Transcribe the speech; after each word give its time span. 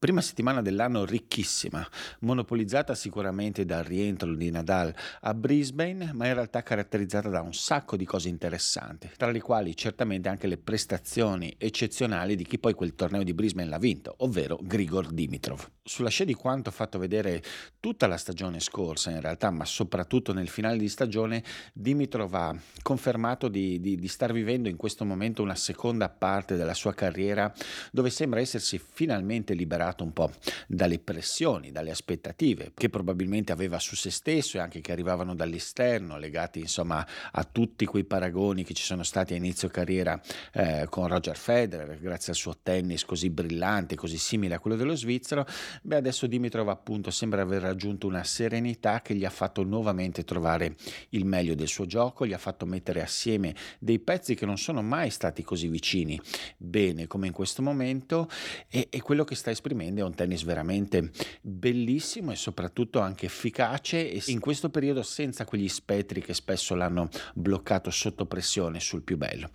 Prima 0.00 0.20
settimana 0.20 0.62
dell'anno 0.62 1.04
ricchissima, 1.04 1.84
monopolizzata 2.20 2.94
sicuramente 2.94 3.64
dal 3.64 3.82
rientro 3.82 4.32
di 4.32 4.48
Nadal 4.48 4.94
a 5.22 5.34
Brisbane, 5.34 6.12
ma 6.12 6.28
in 6.28 6.34
realtà 6.34 6.62
caratterizzata 6.62 7.28
da 7.28 7.40
un 7.40 7.52
sacco 7.52 7.96
di 7.96 8.04
cose 8.04 8.28
interessanti, 8.28 9.10
tra 9.16 9.32
le 9.32 9.40
quali 9.40 9.74
certamente 9.74 10.28
anche 10.28 10.46
le 10.46 10.56
prestazioni 10.56 11.52
eccezionali 11.58 12.36
di 12.36 12.44
chi 12.44 12.60
poi 12.60 12.74
quel 12.74 12.94
torneo 12.94 13.24
di 13.24 13.34
Brisbane 13.34 13.68
l'ha 13.68 13.78
vinto, 13.78 14.14
ovvero 14.18 14.56
Grigor 14.62 15.08
Dimitrov. 15.08 15.68
Sulla 15.82 16.10
scia 16.10 16.24
di 16.24 16.34
quanto 16.34 16.70
fatto 16.70 16.98
vedere 17.00 17.42
tutta 17.80 18.06
la 18.06 18.18
stagione 18.18 18.60
scorsa 18.60 19.10
in 19.10 19.20
realtà, 19.20 19.50
ma 19.50 19.64
soprattutto 19.64 20.32
nel 20.32 20.48
finale 20.48 20.76
di 20.76 20.88
stagione, 20.88 21.42
Dimitrov 21.72 22.34
ha 22.34 22.56
confermato 22.82 23.48
di, 23.48 23.80
di, 23.80 23.96
di 23.96 24.08
star 24.08 24.32
vivendo 24.32 24.68
in 24.68 24.76
questo 24.76 25.04
momento 25.04 25.42
una 25.42 25.56
seconda 25.56 26.08
parte 26.08 26.54
della 26.54 26.74
sua 26.74 26.94
carriera 26.94 27.52
dove 27.90 28.10
sembra 28.10 28.38
essersi 28.38 28.78
finalmente 28.78 29.54
liberato 29.54 29.86
liberato 29.88 30.04
un 30.04 30.12
po' 30.12 30.30
dalle 30.66 30.98
pressioni, 30.98 31.70
dalle 31.70 31.90
aspettative 31.90 32.72
che 32.74 32.88
probabilmente 32.88 33.52
aveva 33.52 33.78
su 33.78 33.94
se 33.96 34.10
stesso 34.10 34.56
e 34.56 34.60
anche 34.60 34.80
che 34.80 34.92
arrivavano 34.92 35.34
dall'esterno, 35.34 36.18
legati 36.18 36.60
insomma 36.60 37.06
a 37.32 37.44
tutti 37.44 37.84
quei 37.86 38.04
paragoni 38.04 38.64
che 38.64 38.74
ci 38.74 38.82
sono 38.82 39.02
stati 39.02 39.32
a 39.32 39.36
inizio 39.36 39.68
carriera 39.68 40.20
eh, 40.52 40.86
con 40.88 41.06
Roger 41.06 41.36
Federer, 41.36 41.98
grazie 41.98 42.32
al 42.32 42.38
suo 42.38 42.58
tennis 42.62 43.04
così 43.04 43.30
brillante, 43.30 43.96
così 43.96 44.18
simile 44.18 44.54
a 44.54 44.58
quello 44.58 44.76
dello 44.76 44.94
svizzero. 44.94 45.46
Beh, 45.82 45.96
adesso 45.96 46.26
Dimitrov 46.26 46.68
appunto 46.68 47.10
sembra 47.10 47.42
aver 47.42 47.62
raggiunto 47.62 48.06
una 48.06 48.24
serenità 48.24 49.00
che 49.00 49.14
gli 49.14 49.24
ha 49.24 49.30
fatto 49.30 49.62
nuovamente 49.62 50.24
trovare 50.24 50.76
il 51.10 51.24
meglio 51.24 51.54
del 51.54 51.68
suo 51.68 51.86
gioco, 51.86 52.26
gli 52.26 52.32
ha 52.32 52.38
fatto 52.38 52.66
mettere 52.66 53.02
assieme 53.02 53.54
dei 53.78 53.98
pezzi 53.98 54.34
che 54.34 54.46
non 54.46 54.58
sono 54.58 54.82
mai 54.82 55.10
stati 55.10 55.42
così 55.42 55.68
vicini, 55.68 56.20
bene 56.56 57.06
come 57.06 57.26
in 57.26 57.32
questo 57.32 57.62
momento 57.62 58.28
e, 58.68 58.88
e 58.90 59.00
quello 59.00 59.24
che 59.24 59.34
sta 59.34 59.50
esprimendo 59.50 59.77
esprimendo 59.78 60.00
è 60.00 60.04
un 60.04 60.14
tennis 60.14 60.42
veramente 60.42 61.10
bellissimo 61.40 62.32
e 62.32 62.36
soprattutto 62.36 62.98
anche 63.00 63.26
efficace. 63.26 64.10
E 64.10 64.22
in 64.26 64.40
questo 64.40 64.70
periodo 64.70 65.02
senza 65.02 65.44
quegli 65.44 65.68
spettri 65.68 66.20
che 66.20 66.34
spesso 66.34 66.74
l'hanno 66.74 67.08
bloccato 67.34 67.90
sotto 67.90 68.26
pressione 68.26 68.80
sul 68.80 69.02
più 69.02 69.16
bello. 69.16 69.50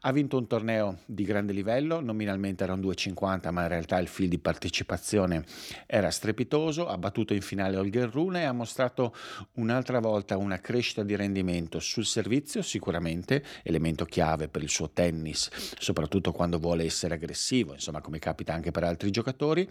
Ha 0.00 0.12
vinto 0.12 0.36
un 0.36 0.46
torneo 0.46 0.98
di 1.06 1.24
grande 1.24 1.52
livello, 1.52 2.00
nominalmente 2.00 2.64
era 2.64 2.72
un 2.72 2.80
2,50 2.80 3.50
ma 3.50 3.62
in 3.62 3.68
realtà 3.68 3.98
il 3.98 4.08
fil 4.08 4.28
di 4.28 4.38
partecipazione 4.38 5.44
era 5.86 6.10
strepitoso, 6.10 6.88
ha 6.88 6.98
battuto 6.98 7.34
in 7.34 7.42
finale 7.42 7.76
Holger 7.76 8.10
Rune 8.10 8.42
e 8.42 8.44
ha 8.44 8.52
mostrato 8.52 9.14
un'altra 9.54 10.00
volta 10.00 10.36
una 10.36 10.58
crescita 10.58 11.02
di 11.02 11.14
rendimento 11.14 11.78
sul 11.78 12.04
servizio 12.04 12.62
sicuramente, 12.62 13.44
elemento 13.62 14.04
chiave 14.04 14.48
per 14.48 14.62
il 14.62 14.68
suo 14.68 14.90
tennis, 14.90 15.50
soprattutto 15.78 16.32
quando 16.32 16.58
vuole 16.58 16.84
essere 16.84 17.14
aggressivo, 17.14 17.72
insomma 17.72 18.00
come 18.00 18.18
capita 18.18 18.52
anche 18.52 18.70
per 18.70 18.84
altri 18.84 19.10
giocatori 19.10 19.67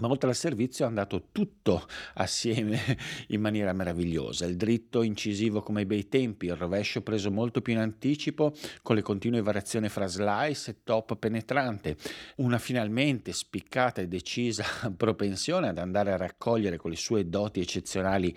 ma 0.00 0.08
oltre 0.08 0.30
al 0.30 0.36
servizio 0.36 0.84
è 0.84 0.88
andato 0.88 1.28
tutto 1.32 1.86
assieme 2.14 2.80
in 3.28 3.40
maniera 3.40 3.72
meravigliosa. 3.72 4.46
Il 4.46 4.56
dritto 4.56 5.02
incisivo 5.02 5.62
come 5.62 5.80
ai 5.80 5.86
bei 5.86 6.08
tempi, 6.08 6.46
il 6.46 6.56
rovescio 6.56 7.02
preso 7.02 7.30
molto 7.30 7.60
più 7.60 7.72
in 7.72 7.78
anticipo 7.78 8.52
con 8.82 8.96
le 8.96 9.02
continue 9.02 9.42
variazioni 9.42 9.88
fra 9.88 10.06
slice 10.06 10.70
e 10.70 10.76
top 10.84 11.16
penetrante, 11.16 11.96
una 12.36 12.58
finalmente 12.58 13.32
spiccata 13.32 14.00
e 14.00 14.08
decisa 14.08 14.64
propensione 14.96 15.68
ad 15.68 15.78
andare 15.78 16.12
a 16.12 16.16
raccogliere 16.16 16.76
con 16.76 16.90
le 16.90 16.96
sue 16.96 17.28
doti 17.28 17.60
eccezionali 17.60 18.34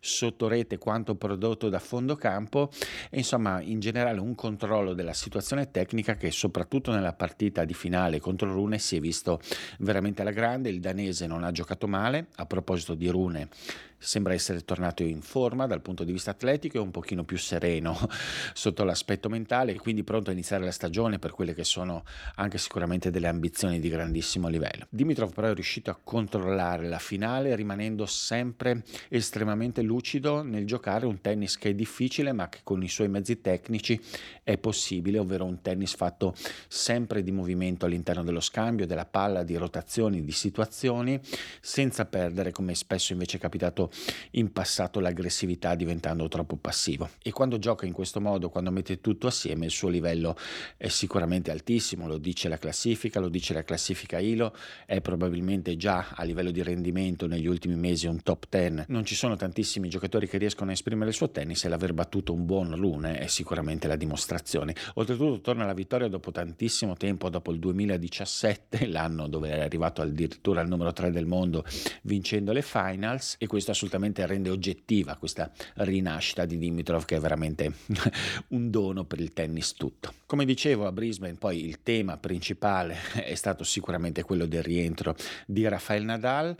sotto 0.00 0.48
rete 0.48 0.78
quanto 0.78 1.14
prodotto 1.16 1.68
da 1.68 1.78
fondo 1.78 2.16
campo 2.16 2.70
e 3.10 3.18
insomma 3.18 3.60
in 3.60 3.80
generale 3.80 4.20
un 4.20 4.34
controllo 4.34 4.94
della 4.94 5.12
situazione 5.12 5.70
tecnica 5.70 6.14
che 6.14 6.30
soprattutto 6.30 6.90
nella 6.90 7.12
partita 7.12 7.64
di 7.64 7.74
finale 7.74 8.20
contro 8.20 8.52
Rune 8.52 8.78
si 8.78 8.96
è 8.96 9.00
visto 9.00 9.40
veramente 9.78 10.22
alla 10.22 10.30
grande, 10.30 10.37
il 10.68 10.80
danese 10.80 11.26
non 11.26 11.44
ha 11.44 11.50
giocato 11.50 11.86
male, 11.86 12.28
a 12.36 12.46
proposito 12.46 12.94
di 12.94 13.08
Rune 13.08 13.48
sembra 13.98 14.32
essere 14.32 14.64
tornato 14.64 15.02
in 15.02 15.20
forma 15.20 15.66
dal 15.66 15.82
punto 15.82 16.04
di 16.04 16.12
vista 16.12 16.30
atletico 16.30 16.76
e 16.76 16.80
un 16.80 16.90
pochino 16.90 17.24
più 17.24 17.36
sereno 17.36 17.98
sotto 18.54 18.84
l'aspetto 18.84 19.28
mentale 19.28 19.72
e 19.72 19.78
quindi 19.78 20.04
pronto 20.04 20.30
a 20.30 20.32
iniziare 20.32 20.64
la 20.64 20.70
stagione 20.70 21.18
per 21.18 21.32
quelle 21.32 21.54
che 21.54 21.64
sono 21.64 22.04
anche 22.36 22.58
sicuramente 22.58 23.10
delle 23.10 23.28
ambizioni 23.28 23.80
di 23.80 23.88
grandissimo 23.88 24.48
livello. 24.48 24.86
Dimitrov 24.88 25.32
però 25.32 25.48
è 25.48 25.54
riuscito 25.54 25.90
a 25.90 25.98
controllare 26.02 26.88
la 26.88 26.98
finale 26.98 27.54
rimanendo 27.56 28.06
sempre 28.06 28.84
estremamente 29.08 29.82
lucido 29.82 30.42
nel 30.42 30.66
giocare 30.66 31.06
un 31.06 31.20
tennis 31.20 31.58
che 31.58 31.70
è 31.70 31.74
difficile 31.74 32.32
ma 32.32 32.48
che 32.48 32.60
con 32.62 32.82
i 32.82 32.88
suoi 32.88 33.08
mezzi 33.08 33.40
tecnici 33.40 34.00
è 34.42 34.56
possibile, 34.56 35.18
ovvero 35.18 35.44
un 35.44 35.60
tennis 35.60 35.94
fatto 35.94 36.34
sempre 36.68 37.22
di 37.22 37.32
movimento 37.32 37.84
all'interno 37.84 38.22
dello 38.22 38.40
scambio, 38.40 38.86
della 38.86 39.04
palla, 39.04 39.42
di 39.42 39.56
rotazioni, 39.56 40.24
di 40.24 40.32
situazioni, 40.32 41.20
senza 41.60 42.06
perdere, 42.06 42.52
come 42.52 42.74
spesso 42.74 43.12
invece 43.12 43.36
è 43.36 43.40
capitato 43.40 43.87
in 44.32 44.52
passato, 44.52 45.00
l'aggressività 45.00 45.74
diventando 45.74 46.28
troppo 46.28 46.56
passivo. 46.56 47.10
E 47.22 47.32
quando 47.32 47.58
gioca 47.58 47.86
in 47.86 47.92
questo 47.92 48.20
modo, 48.20 48.48
quando 48.48 48.70
mette 48.70 49.00
tutto 49.00 49.26
assieme, 49.26 49.66
il 49.66 49.70
suo 49.70 49.88
livello 49.88 50.36
è 50.76 50.88
sicuramente 50.88 51.50
altissimo, 51.50 52.06
lo 52.06 52.18
dice 52.18 52.48
la 52.48 52.58
classifica, 52.58 53.20
lo 53.20 53.28
dice 53.28 53.54
la 53.54 53.62
classifica 53.62 54.18
ILO, 54.18 54.54
è 54.86 55.00
probabilmente 55.00 55.76
già 55.76 56.08
a 56.14 56.24
livello 56.24 56.50
di 56.50 56.62
rendimento 56.62 57.26
negli 57.26 57.46
ultimi 57.46 57.74
mesi 57.74 58.06
un 58.06 58.22
top 58.22 58.46
10. 58.48 58.84
Non 58.88 59.04
ci 59.04 59.14
sono 59.14 59.36
tantissimi 59.36 59.88
giocatori 59.88 60.28
che 60.28 60.38
riescono 60.38 60.70
a 60.70 60.72
esprimere 60.72 61.10
il 61.10 61.16
suo 61.16 61.30
tennis 61.30 61.64
e 61.64 61.68
l'aver 61.68 61.92
battuto 61.92 62.32
un 62.32 62.44
buon 62.44 62.70
Lune 62.76 63.18
è 63.18 63.26
sicuramente 63.26 63.88
la 63.88 63.96
dimostrazione. 63.96 64.74
Oltretutto 64.94 65.40
torna 65.40 65.64
alla 65.64 65.74
vittoria 65.74 66.08
dopo 66.08 66.30
tantissimo 66.30 66.96
tempo, 66.96 67.28
dopo 67.28 67.52
il 67.52 67.58
2017, 67.58 68.86
l'anno 68.86 69.28
dove 69.28 69.50
è 69.50 69.60
arrivato 69.60 70.02
addirittura 70.02 70.60
al 70.60 70.68
numero 70.68 70.92
3 70.92 71.10
del 71.10 71.26
mondo 71.26 71.64
vincendo 72.02 72.52
le 72.52 72.62
finals 72.62 73.36
e 73.38 73.46
questo 73.46 73.72
assolutamente 73.78 74.26
rende 74.26 74.50
oggettiva 74.50 75.16
questa 75.16 75.50
rinascita 75.76 76.44
di 76.44 76.58
Dimitrov 76.58 77.04
che 77.04 77.16
è 77.16 77.20
veramente 77.20 77.72
un 78.48 78.70
dono 78.70 79.04
per 79.04 79.20
il 79.20 79.32
tennis 79.32 79.74
tutto. 79.74 80.14
Come 80.26 80.44
dicevo 80.44 80.86
a 80.86 80.92
Brisbane 80.92 81.34
poi 81.34 81.64
il 81.64 81.82
tema 81.82 82.16
principale 82.16 82.96
è 83.22 83.34
stato 83.36 83.62
sicuramente 83.62 84.24
quello 84.24 84.46
del 84.46 84.64
rientro 84.64 85.14
di 85.46 85.66
Rafael 85.68 86.02
Nadal 86.02 86.56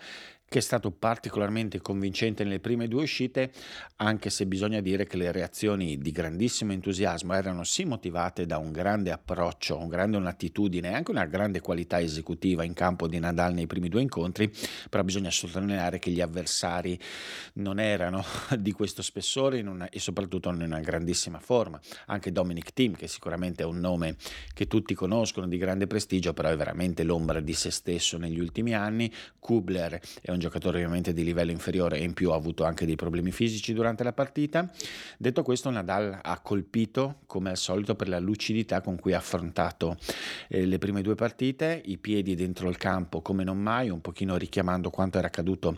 che 0.48 0.58
è 0.58 0.62
stato 0.62 0.90
particolarmente 0.90 1.80
convincente 1.80 2.42
nelle 2.42 2.58
prime 2.58 2.88
due 2.88 3.02
uscite, 3.02 3.52
anche 3.96 4.30
se 4.30 4.46
bisogna 4.46 4.80
dire 4.80 5.06
che 5.06 5.18
le 5.18 5.30
reazioni 5.30 5.98
di 5.98 6.10
grandissimo 6.10 6.72
entusiasmo 6.72 7.34
erano 7.34 7.64
sì 7.64 7.84
motivate 7.84 8.46
da 8.46 8.56
un 8.56 8.72
grande 8.72 9.12
approccio, 9.12 9.78
un 9.78 9.88
grande 9.88 10.16
un'attitudine 10.16 10.90
e 10.90 10.94
anche 10.94 11.10
una 11.10 11.26
grande 11.26 11.60
qualità 11.60 12.00
esecutiva 12.00 12.64
in 12.64 12.72
campo 12.72 13.06
di 13.06 13.18
Nadal 13.18 13.52
nei 13.52 13.66
primi 13.66 13.90
due 13.90 14.00
incontri, 14.00 14.50
però 14.88 15.02
bisogna 15.04 15.30
sottolineare 15.30 15.98
che 15.98 16.10
gli 16.10 16.20
avversari 16.20 16.98
non 17.54 17.78
erano 17.78 18.24
di 18.58 18.72
questo 18.72 19.02
spessore 19.02 19.60
una, 19.60 19.90
e 19.90 20.00
soprattutto 20.00 20.48
in 20.48 20.62
una 20.62 20.80
grandissima 20.80 21.40
forma. 21.40 21.78
Anche 22.06 22.32
Dominic 22.32 22.72
Thiem, 22.72 22.94
che 22.94 23.06
sicuramente 23.06 23.64
è 23.64 23.66
un 23.66 23.80
nome 23.80 24.16
che 24.54 24.66
tutti 24.66 24.94
conoscono 24.94 25.46
di 25.46 25.58
grande 25.58 25.86
prestigio, 25.86 26.32
però 26.32 26.48
è 26.48 26.56
veramente 26.56 27.02
l'ombra 27.02 27.40
di 27.40 27.52
se 27.52 27.70
stesso 27.70 28.16
negli 28.16 28.38
ultimi 28.38 28.74
anni, 28.74 29.12
Kubler 29.38 30.00
è 30.20 30.30
un 30.30 30.37
un 30.38 30.44
giocatore 30.44 30.78
ovviamente 30.78 31.12
di 31.12 31.24
livello 31.24 31.50
inferiore 31.50 31.98
e 31.98 32.04
in 32.04 32.14
più 32.14 32.30
ha 32.30 32.36
avuto 32.36 32.64
anche 32.64 32.86
dei 32.86 32.94
problemi 32.94 33.32
fisici 33.32 33.74
durante 33.74 34.04
la 34.04 34.12
partita. 34.12 34.70
Detto 35.18 35.42
questo, 35.42 35.68
Nadal 35.68 36.20
ha 36.22 36.40
colpito 36.40 37.16
come 37.26 37.50
al 37.50 37.56
solito 37.56 37.96
per 37.96 38.08
la 38.08 38.20
lucidità 38.20 38.80
con 38.80 38.96
cui 38.96 39.12
ha 39.12 39.18
affrontato 39.18 39.98
eh, 40.46 40.64
le 40.64 40.78
prime 40.78 41.02
due 41.02 41.16
partite, 41.16 41.82
i 41.84 41.98
piedi 41.98 42.36
dentro 42.36 42.68
il 42.68 42.76
campo 42.76 43.20
come 43.20 43.42
non 43.42 43.58
mai, 43.58 43.90
un 43.90 44.00
pochino 44.00 44.36
richiamando 44.36 44.90
quanto 44.90 45.18
era 45.18 45.26
accaduto 45.26 45.76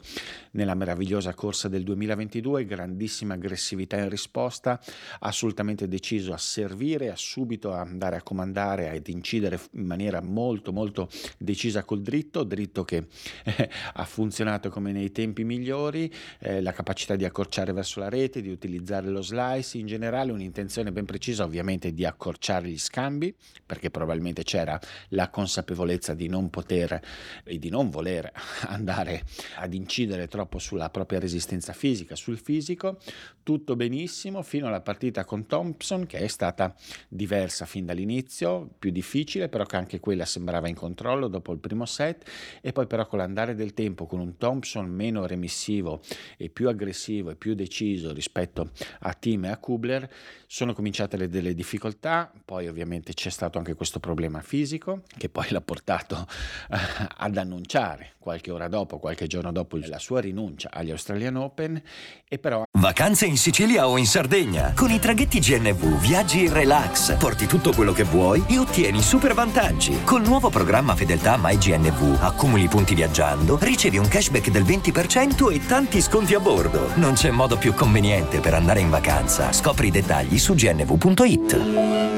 nella 0.53 0.75
meravigliosa 0.75 1.33
corsa 1.33 1.69
del 1.69 1.83
2022, 1.83 2.67
grandissima 2.67 3.35
aggressività 3.35 3.97
in 3.97 4.11
risposta, 4.11 4.79
assolutamente 5.21 5.89
deciso 5.89 6.35
a 6.35 6.39
servire, 6.39 7.11
a 7.11 7.17
subito 7.17 7.73
andare 7.73 8.17
a 8.17 8.23
comandare 8.23 8.93
ed 8.93 9.09
incidere 9.09 9.59
in 9.73 9.87
maniera 9.87 10.21
molto 10.21 10.73
molto 10.73 11.09
decisa 11.39 11.83
col 11.85 12.03
dritto, 12.03 12.45
dritto 12.45 12.85
che 12.85 13.07
eh, 13.45 13.71
ha 13.95 14.05
funzionato 14.05 14.49
funzionato 14.51 14.71
come 14.71 14.93
nei 14.93 15.13
tempi 15.13 15.45
migliori, 15.45 16.13
eh, 16.41 16.61
la 16.61 16.73
capacità 16.73 17.15
di 17.15 17.25
accorciare 17.25 17.73
verso 17.73 18.01
la 18.01 18.09
rete, 18.09 18.41
di 18.41 18.51
utilizzare 18.51 19.09
lo 19.09 19.23
slice, 19.23 19.79
in 19.79 19.87
generale 19.87 20.33
un'intenzione 20.33 20.91
ben 20.91 21.05
precisa 21.05 21.45
ovviamente 21.45 21.93
di 21.93 22.05
accorciare 22.05 22.69
gli 22.69 22.79
scambi, 22.79 23.35
perché 23.65 23.91
probabilmente 23.91 24.43
c'era 24.43 24.79
la 25.09 25.29
consapevolezza 25.29 26.15
di 26.15 26.29
non 26.29 26.51
poter 26.51 27.01
e 27.45 27.59
di 27.59 27.69
non 27.69 27.91
voler 27.91 28.31
andare 28.67 29.25
ad 29.57 29.73
incidere 29.75 30.27
troppo 30.27 30.59
sulla 30.59 30.91
propria 30.91 31.21
resistenza 31.21 31.73
fisica, 31.73 32.17
sul 32.17 32.39
fisico, 32.39 32.99
tutto 33.43 33.77
benissimo 33.77 34.43
fino 34.43 34.67
alla 34.67 34.81
partita 34.81 35.25
con 35.25 35.47
Thompson 35.47 36.07
che 36.07 36.19
è 36.19 36.27
stata 36.27 36.75
diversa 37.09 37.67
fin 37.67 37.87
dall'inizio, 37.87 38.69
più 38.79 38.91
difficile, 38.91 39.49
però 39.49 39.65
che 39.65 39.77
anche 39.77 40.01
quella 40.01 40.25
sembrava 40.25 40.69
in 40.69 40.75
controllo 40.75 41.29
dopo 41.29 41.53
il 41.53 41.59
primo 41.59 41.87
set. 41.87 42.29
E 42.61 42.73
poi 42.73 42.87
però 42.87 43.07
con 43.07 43.19
l'andare 43.19 43.55
del 43.55 43.75
tempo 43.75 44.07
con 44.07 44.19
un 44.21 44.37
Thompson 44.41 44.89
meno 44.89 45.27
remissivo 45.27 46.01
e 46.39 46.49
più 46.49 46.69
aggressivo 46.71 47.31
e 47.31 47.37
più 47.37 47.53
deciso 47.55 48.15
rispetto 48.15 48.71
a 49.01 49.13
Tim 49.13 49.45
e 49.45 49.51
a 49.51 49.59
Kubler. 49.59 50.11
Sono 50.47 50.73
cominciate 50.73 51.19
le, 51.19 51.29
delle 51.29 51.55
difficoltà, 51.55 52.33
poi 52.45 52.67
ovviamente 52.67 53.13
c'è 53.13 53.29
stato 53.31 53.59
anche 53.59 53.75
questo 53.75 54.01
problema 54.01 54.41
fisico 54.41 55.03
che 55.19 55.29
poi 55.29 55.49
l'ha 55.51 55.61
portato 55.61 56.27
ad 56.69 57.37
annunciare 57.37 58.15
qualche 58.19 58.51
ora 58.51 58.69
dopo, 58.69 58.99
qualche 58.99 59.27
giorno 59.27 59.53
dopo 59.53 59.77
la 59.77 59.99
sua 59.99 60.21
rinuncia 60.21 60.71
agli 60.73 60.91
Australian 60.91 61.37
Open. 61.37 61.81
E 62.27 62.39
però 62.39 62.63
Vacanze 62.79 63.27
in 63.27 63.37
Sicilia 63.37 63.89
o 63.89 63.97
in 63.97 64.07
Sardegna. 64.07 64.73
Con 64.75 64.91
i 64.91 64.99
traghetti 64.99 65.39
GNV 65.41 66.01
viaggi 66.01 66.45
in 66.45 66.53
relax, 66.53 67.17
porti 67.17 67.47
tutto 67.47 67.73
quello 67.73 67.93
che 67.93 68.05
vuoi 68.05 68.45
e 68.49 68.59
ottieni 68.59 69.03
super 69.03 69.35
vantaggi. 69.35 70.03
Col 70.05 70.23
nuovo 70.23 70.51
programma 70.51 70.95
Fedeltà 70.95 71.37
MyGNV 71.39 72.19
accumuli 72.23 72.69
punti 72.69 72.95
viaggiando, 72.95 73.59
ricevi 73.61 73.99
un 73.99 74.09
cashback 74.31 74.51
del 74.51 74.63
20% 74.63 75.53
e 75.53 75.67
tanti 75.67 76.01
sconti 76.01 76.35
a 76.35 76.41
bordo. 76.41 76.97
Non 76.97 77.15
c'è 77.15 77.31
modo 77.31 77.59
più 77.59 77.75
conveniente 77.75 78.39
per 78.41 78.55
andare 78.55 78.81
in 78.81 78.89
vacanza. 78.89 79.53
Scopri 79.53 79.89
i 79.89 79.91
dettagli 79.91 80.39
su 80.39 80.55
gnv.it 80.55 82.09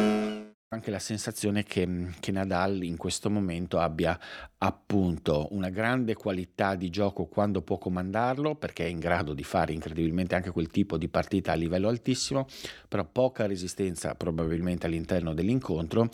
anche 0.72 0.90
la 0.90 0.98
sensazione 0.98 1.64
che, 1.64 1.86
che, 2.18 2.32
Nadal 2.32 2.82
in 2.82 2.96
questo 2.96 3.28
momento 3.28 3.78
abbia 3.78 4.18
appunto 4.56 5.48
una 5.50 5.68
grande 5.68 6.14
qualità 6.14 6.76
di 6.76 6.88
gioco 6.88 7.26
quando 7.26 7.60
può 7.60 7.76
comandarlo, 7.76 8.54
perché 8.54 8.86
è 8.86 8.88
in 8.88 8.98
grado 8.98 9.34
di 9.34 9.44
fare 9.44 9.74
incredibilmente 9.74 10.34
anche 10.34 10.50
quel 10.50 10.68
tipo 10.68 10.96
di 10.96 11.08
partita 11.08 11.52
a 11.52 11.56
livello 11.56 11.88
altissimo, 11.88 12.46
però 12.88 13.04
poca 13.04 13.44
resistenza 13.44 14.14
probabilmente 14.14 14.86
all'interno 14.86 15.34
dell'incontro 15.34 16.08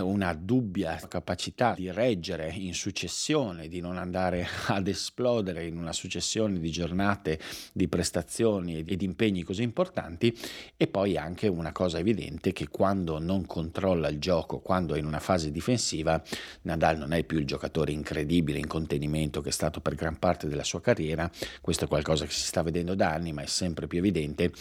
una 0.00 0.32
dubbia 0.32 0.96
capacità 1.08 1.74
di 1.74 1.90
reggere 1.90 2.50
in 2.50 2.74
successione, 2.74 3.68
di 3.68 3.80
non 3.80 3.98
andare 3.98 4.46
ad 4.68 4.88
esplodere 4.88 5.66
in 5.66 5.76
una 5.76 5.92
successione 5.92 6.58
di 6.58 6.70
giornate, 6.70 7.38
di 7.72 7.88
prestazioni 7.88 8.78
e 8.78 8.96
di 8.96 9.04
impegni 9.04 9.42
così 9.42 9.62
importanti. 9.62 10.36
E 10.76 10.86
poi 10.86 11.16
anche 11.16 11.46
una 11.48 11.72
cosa 11.72 11.98
evidente 11.98 12.52
che 12.52 12.68
quando 12.68 13.18
non 13.18 13.46
controlla 13.46 14.08
il 14.08 14.18
gioco, 14.18 14.60
quando 14.60 14.94
è 14.94 14.98
in 14.98 15.06
una 15.06 15.20
fase 15.20 15.50
difensiva, 15.50 16.22
Nadal 16.62 16.98
non 16.98 17.12
è 17.12 17.22
più 17.24 17.38
il 17.38 17.46
giocatore 17.46 17.92
incredibile 17.92 18.58
in 18.58 18.66
contenimento 18.66 19.40
che 19.40 19.50
è 19.50 19.52
stato 19.52 19.80
per 19.80 19.94
gran 19.94 20.18
parte 20.18 20.48
della 20.48 20.64
sua 20.64 20.80
carriera, 20.80 21.30
questo 21.60 21.84
è 21.84 21.88
qualcosa 21.88 22.24
che 22.24 22.32
si 22.32 22.46
sta 22.46 22.62
vedendo 22.62 22.94
da 22.94 23.12
anni 23.12 23.32
ma 23.32 23.42
è 23.42 23.46
sempre 23.46 23.86
più 23.86 23.98
evidente 23.98 24.52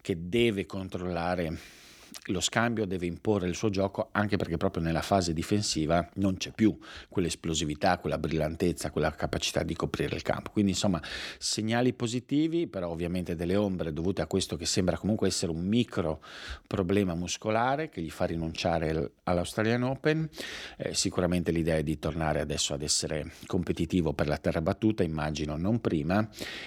che 0.00 0.28
deve 0.28 0.66
controllare 0.66 1.82
lo 2.28 2.40
scambio 2.40 2.86
deve 2.86 3.06
imporre 3.06 3.48
il 3.48 3.54
suo 3.54 3.70
gioco 3.70 4.08
anche 4.12 4.36
perché 4.36 4.56
proprio 4.56 4.82
nella 4.82 5.02
fase 5.02 5.32
difensiva 5.32 6.08
non 6.14 6.36
c'è 6.36 6.52
più 6.52 6.76
quell'esplosività, 7.08 7.98
quella 7.98 8.18
brillantezza, 8.18 8.90
quella 8.90 9.10
capacità 9.10 9.62
di 9.62 9.74
coprire 9.74 10.16
il 10.16 10.22
campo. 10.22 10.50
Quindi 10.50 10.72
insomma 10.72 11.02
segnali 11.38 11.92
positivi, 11.92 12.66
però 12.66 12.90
ovviamente 12.90 13.34
delle 13.34 13.56
ombre 13.56 13.92
dovute 13.92 14.22
a 14.22 14.26
questo 14.26 14.56
che 14.56 14.66
sembra 14.66 14.96
comunque 14.96 15.28
essere 15.28 15.52
un 15.52 15.66
micro 15.66 16.22
problema 16.66 17.14
muscolare 17.14 17.88
che 17.88 18.00
gli 18.00 18.10
fa 18.10 18.24
rinunciare 18.24 19.12
all'Australian 19.24 19.82
Open. 19.82 20.28
Eh, 20.76 20.94
sicuramente 20.94 21.50
l'idea 21.50 21.76
è 21.76 21.82
di 21.82 21.98
tornare 21.98 22.40
adesso 22.40 22.74
ad 22.74 22.82
essere 22.82 23.32
competitivo 23.46 24.12
per 24.12 24.28
la 24.28 24.38
terra 24.38 24.60
battuta, 24.60 25.02
immagino 25.02 25.56
non 25.56 25.80
prima. 25.80 26.26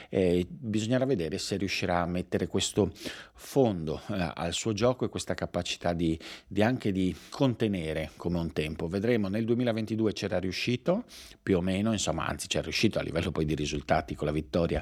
Eh, 0.10 0.46
bisognerà 0.48 1.06
vedere 1.06 1.38
se 1.38 1.58
riuscirà 1.58 2.02
a 2.02 2.06
mettere 2.06 2.48
questo 2.48 2.92
fondo 3.34 4.02
eh, 4.10 4.32
al 4.36 4.54
suo 4.54 4.74
gioco 4.74 5.06
e 5.06 5.10
questa 5.10 5.34
capacità 5.38 5.94
di, 5.94 6.20
di, 6.48 6.64
anche 6.64 6.92
di 6.92 7.16
contenere 7.30 8.12
come 8.18 8.40
un 8.40 8.52
tempo. 8.52 8.88
Vedremo 8.88 9.28
nel 9.28 9.46
2022 9.46 10.14
c'era 10.14 10.40
riuscito 10.40 11.06
più 11.42 11.58
o 11.58 11.62
meno, 11.62 11.92
insomma, 11.92 12.26
anzi 12.26 12.48
c'è 12.48 12.64
riuscito 12.64 12.98
a 12.98 13.04
livello 13.04 13.30
poi 13.32 13.46
di 13.46 13.54
risultati 13.54 14.16
con 14.16 14.26
la 14.26 14.34
vittoria 14.34 14.82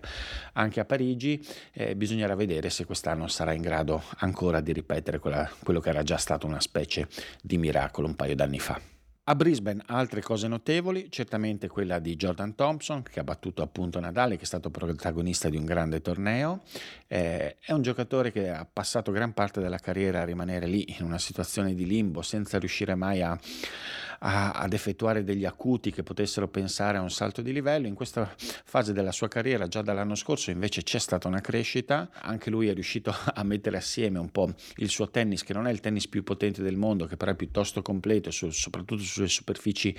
anche 0.53 0.79
a 0.79 0.85
Parigi. 0.85 1.45
Eh, 1.73 1.95
bisognerà 1.95 2.35
vedere 2.35 2.69
se 2.69 2.85
quest'anno 2.85 3.27
sarà 3.27 3.51
in 3.51 3.61
grado 3.61 4.01
ancora 4.19 4.61
di 4.61 4.71
ripetere 4.71 5.19
quella, 5.19 5.51
quello 5.61 5.81
che 5.81 5.89
era 5.89 6.03
già 6.03 6.17
stato 6.17 6.47
una 6.47 6.61
specie 6.61 7.07
di 7.41 7.57
miracolo 7.57 8.07
un 8.07 8.15
paio 8.15 8.35
d'anni 8.35 8.59
fa. 8.59 8.94
A 9.27 9.33
Brisbane 9.33 9.81
altre 9.88 10.22
cose 10.22 10.48
notevoli, 10.48 11.07
certamente 11.10 11.68
quella 11.68 11.98
di 11.98 12.16
Jordan 12.16 12.54
Thompson 12.54 13.01
che 13.01 13.19
ha 13.19 13.24
battuto 13.24 13.63
appunto 13.63 14.00
Nadal 14.00 14.36
che 14.36 14.44
è 14.44 14.45
stato 14.45 14.69
protagonista 14.69 15.50
di 15.50 15.57
un 15.57 15.66
grande 15.66 16.00
torneo, 16.00 16.62
eh, 17.07 17.57
è 17.60 17.72
un 17.72 17.81
giocatore 17.81 18.31
che 18.31 18.51
ha 18.51 18.68
passato 18.72 19.12
gran 19.12 19.33
parte 19.33 19.62
della 19.62 19.80
carriera 19.80 20.22
a 20.22 20.25
rimanere 20.25 20.68
lì 20.68 20.95
in 21.00 21.06
una 21.06 21.18
situazione 21.18 21.74
di 21.74 21.88
limbo 21.88 22.22
senza 22.22 22.60
riuscire 22.60 22.94
mai 22.94 23.24
a, 23.24 23.36
a, 24.19 24.51
ad 24.51 24.73
effettuare 24.73 25.23
degli 25.23 25.45
acuti 25.45 25.91
che 25.91 26.03
potessero 26.03 26.47
pensare 26.47 26.97
a 26.97 27.01
un 27.01 27.09
salto 27.09 27.41
di 27.41 27.51
livello. 27.51 27.88
In 27.88 27.95
questa 27.95 28.31
fase 28.38 28.94
della 28.94 29.12
sua 29.12 29.27
carriera, 29.27 29.67
già 29.67 29.81
dall'anno 29.81 30.15
scorso, 30.15 30.51
invece 30.51 30.83
c'è 30.83 31.00
stata 31.00 31.27
una 31.27 31.41
crescita, 31.41 32.09
anche 32.21 32.50
lui 32.50 32.67
è 32.67 32.73
riuscito 32.73 33.13
a 33.33 33.44
mettere 33.44 33.77
assieme 33.77 34.19
un 34.19 34.29
po' 34.29 34.53
il 34.77 34.89
suo 34.89 35.09
tennis, 35.09 35.44
che 35.44 35.53
non 35.53 35.67
è 35.67 35.71
il 35.71 35.79
tennis 35.79 36.07
più 36.07 36.23
potente 36.23 36.62
del 36.62 36.77
mondo, 36.77 37.06
che 37.06 37.17
però 37.17 37.31
è 37.31 37.35
piuttosto 37.35 37.81
completo, 37.81 38.29
su, 38.31 38.50
soprattutto 38.51 39.01
su 39.01 39.15
sulle 39.15 39.27
superfici 39.27 39.97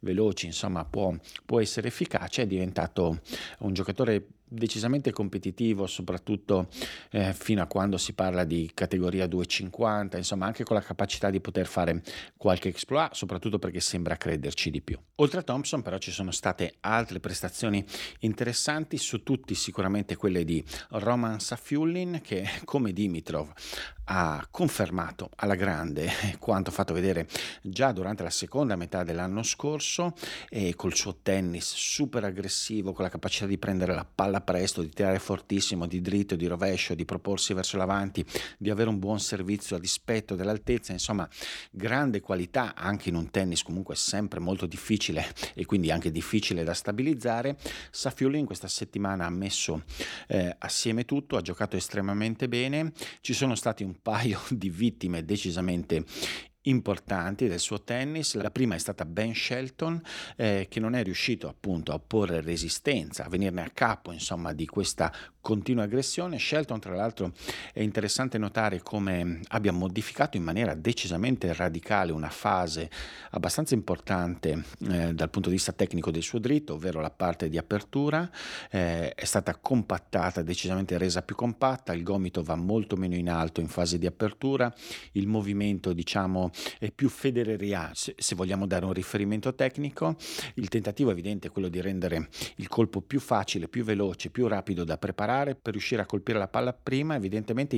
veloci, 0.00 0.46
insomma 0.46 0.84
può, 0.84 1.14
può 1.44 1.60
essere 1.60 1.88
efficace, 1.88 2.42
è 2.42 2.46
diventato 2.46 3.20
un 3.58 3.72
giocatore 3.72 4.26
decisamente 4.52 5.12
competitivo, 5.12 5.86
soprattutto 5.86 6.68
eh, 7.10 7.32
fino 7.32 7.62
a 7.62 7.66
quando 7.66 7.96
si 7.96 8.12
parla 8.12 8.44
di 8.44 8.70
categoria 8.74 9.26
250, 9.26 10.16
insomma 10.16 10.46
anche 10.46 10.64
con 10.64 10.76
la 10.76 10.82
capacità 10.82 11.30
di 11.30 11.40
poter 11.40 11.66
fare 11.66 12.02
qualche 12.36 12.68
exploit, 12.68 13.14
soprattutto 13.14 13.58
perché 13.58 13.80
sembra 13.80 14.16
crederci 14.16 14.70
di 14.70 14.82
più. 14.82 14.98
Oltre 15.16 15.40
a 15.40 15.42
Thompson 15.42 15.82
però 15.82 15.98
ci 15.98 16.10
sono 16.10 16.30
state 16.30 16.74
altre 16.80 17.20
prestazioni 17.20 17.84
interessanti, 18.20 18.98
su 18.98 19.22
tutti 19.22 19.54
sicuramente 19.54 20.16
quelle 20.16 20.44
di 20.44 20.62
Roman 20.90 21.40
Safiullin 21.40 22.20
che 22.22 22.46
come 22.64 22.92
Dimitrov 22.92 23.52
ha 24.04 24.46
confermato 24.50 25.30
alla 25.36 25.54
grande 25.54 26.10
quanto 26.38 26.70
fatto 26.70 26.92
vedere 26.92 27.28
già 27.62 27.92
durante 27.92 28.22
la 28.22 28.30
seconda 28.30 28.76
metà 28.76 29.04
dell'anno 29.04 29.42
scorso 29.42 30.14
e 30.48 30.74
col 30.74 30.94
suo 30.94 31.18
tennis 31.22 31.72
super 31.74 32.24
aggressivo, 32.24 32.92
con 32.92 33.04
la 33.04 33.10
capacità 33.10 33.46
di 33.46 33.58
prendere 33.58 33.94
la 33.94 34.06
palla 34.06 34.40
presto, 34.40 34.82
di 34.82 34.90
tirare 34.90 35.18
fortissimo, 35.18 35.86
di 35.86 36.00
dritto, 36.00 36.36
di 36.36 36.46
rovescio, 36.46 36.94
di 36.94 37.04
proporsi 37.04 37.54
verso 37.54 37.76
l'avanti, 37.76 38.24
di 38.58 38.70
avere 38.70 38.88
un 38.88 38.98
buon 38.98 39.20
servizio 39.20 39.76
a 39.76 39.78
dispetto 39.78 40.34
dell'altezza, 40.34 40.92
insomma 40.92 41.28
grande 41.70 42.20
qualità 42.20 42.74
anche 42.74 43.08
in 43.08 43.14
un 43.14 43.30
tennis 43.30 43.62
comunque 43.62 43.94
sempre 43.94 44.40
molto 44.40 44.66
difficile 44.66 45.26
e 45.54 45.64
quindi 45.64 45.90
anche 45.90 46.10
difficile 46.10 46.64
da 46.64 46.74
stabilizzare. 46.74 47.56
Safiulli 47.90 48.38
in 48.38 48.46
questa 48.46 48.68
settimana 48.68 49.26
ha 49.26 49.30
messo 49.30 49.84
eh, 50.28 50.54
assieme 50.58 51.04
tutto, 51.04 51.36
ha 51.36 51.42
giocato 51.42 51.76
estremamente 51.76 52.48
bene, 52.48 52.92
ci 53.20 53.32
sono 53.32 53.54
stati 53.54 53.82
un 53.82 54.00
paio 54.02 54.40
di 54.50 54.68
vittime 54.68 55.24
decisamente 55.24 56.04
importanti 56.62 57.48
del 57.48 57.58
suo 57.58 57.82
tennis. 57.82 58.34
La 58.34 58.50
prima 58.50 58.74
è 58.74 58.78
stata 58.78 59.04
Ben 59.04 59.34
Shelton, 59.34 60.00
eh, 60.36 60.66
che 60.68 60.80
non 60.80 60.94
è 60.94 61.02
riuscito 61.02 61.48
appunto 61.48 61.92
a 61.92 61.98
porre 61.98 62.40
resistenza, 62.40 63.24
a 63.24 63.28
venirne 63.28 63.62
a 63.62 63.70
capo 63.70 64.12
insomma 64.12 64.52
di 64.52 64.66
questa 64.66 65.12
continua 65.42 65.82
aggressione. 65.82 66.38
Shelton, 66.38 66.80
tra 66.80 66.94
l'altro, 66.94 67.32
è 67.74 67.80
interessante 67.80 68.38
notare 68.38 68.80
come 68.80 69.40
abbia 69.48 69.72
modificato 69.72 70.36
in 70.36 70.44
maniera 70.44 70.74
decisamente 70.74 71.52
radicale 71.52 72.12
una 72.12 72.30
fase 72.30 72.88
abbastanza 73.30 73.74
importante 73.74 74.64
eh, 74.88 75.12
dal 75.12 75.30
punto 75.30 75.48
di 75.48 75.56
vista 75.56 75.72
tecnico 75.72 76.10
del 76.10 76.22
suo 76.22 76.38
dritto, 76.38 76.74
ovvero 76.74 77.00
la 77.00 77.10
parte 77.10 77.48
di 77.48 77.58
apertura. 77.58 78.30
Eh, 78.70 79.12
è 79.14 79.24
stata 79.24 79.56
compattata, 79.56 80.42
decisamente 80.42 80.96
resa 80.96 81.22
più 81.22 81.34
compatta, 81.34 81.92
il 81.92 82.04
gomito 82.04 82.42
va 82.42 82.54
molto 82.54 82.96
meno 82.96 83.16
in 83.16 83.28
alto 83.28 83.60
in 83.60 83.68
fase 83.68 83.98
di 83.98 84.06
apertura, 84.06 84.72
il 85.12 85.26
movimento, 85.26 85.92
diciamo, 85.92 86.50
è 86.78 86.90
più 86.92 87.08
federeriano, 87.08 87.90
se, 87.94 88.14
se 88.16 88.34
vogliamo 88.36 88.66
dare 88.66 88.84
un 88.84 88.92
riferimento 88.92 89.54
tecnico. 89.54 90.16
Il 90.54 90.68
tentativo 90.68 91.10
evidente 91.10 91.48
è 91.48 91.50
quello 91.50 91.68
di 91.68 91.80
rendere 91.80 92.28
il 92.56 92.68
colpo 92.68 93.00
più 93.00 93.18
facile, 93.18 93.66
più 93.66 93.82
veloce, 93.82 94.30
più 94.30 94.46
rapido 94.46 94.84
da 94.84 94.96
preparare 94.96 95.31
preparare 95.32 95.54
per 95.54 95.72
riuscire 95.72 96.02
a 96.02 96.06
colpire 96.06 96.38
la 96.38 96.48
palla 96.48 96.72
prima, 96.72 97.14
evidentemente 97.14 97.76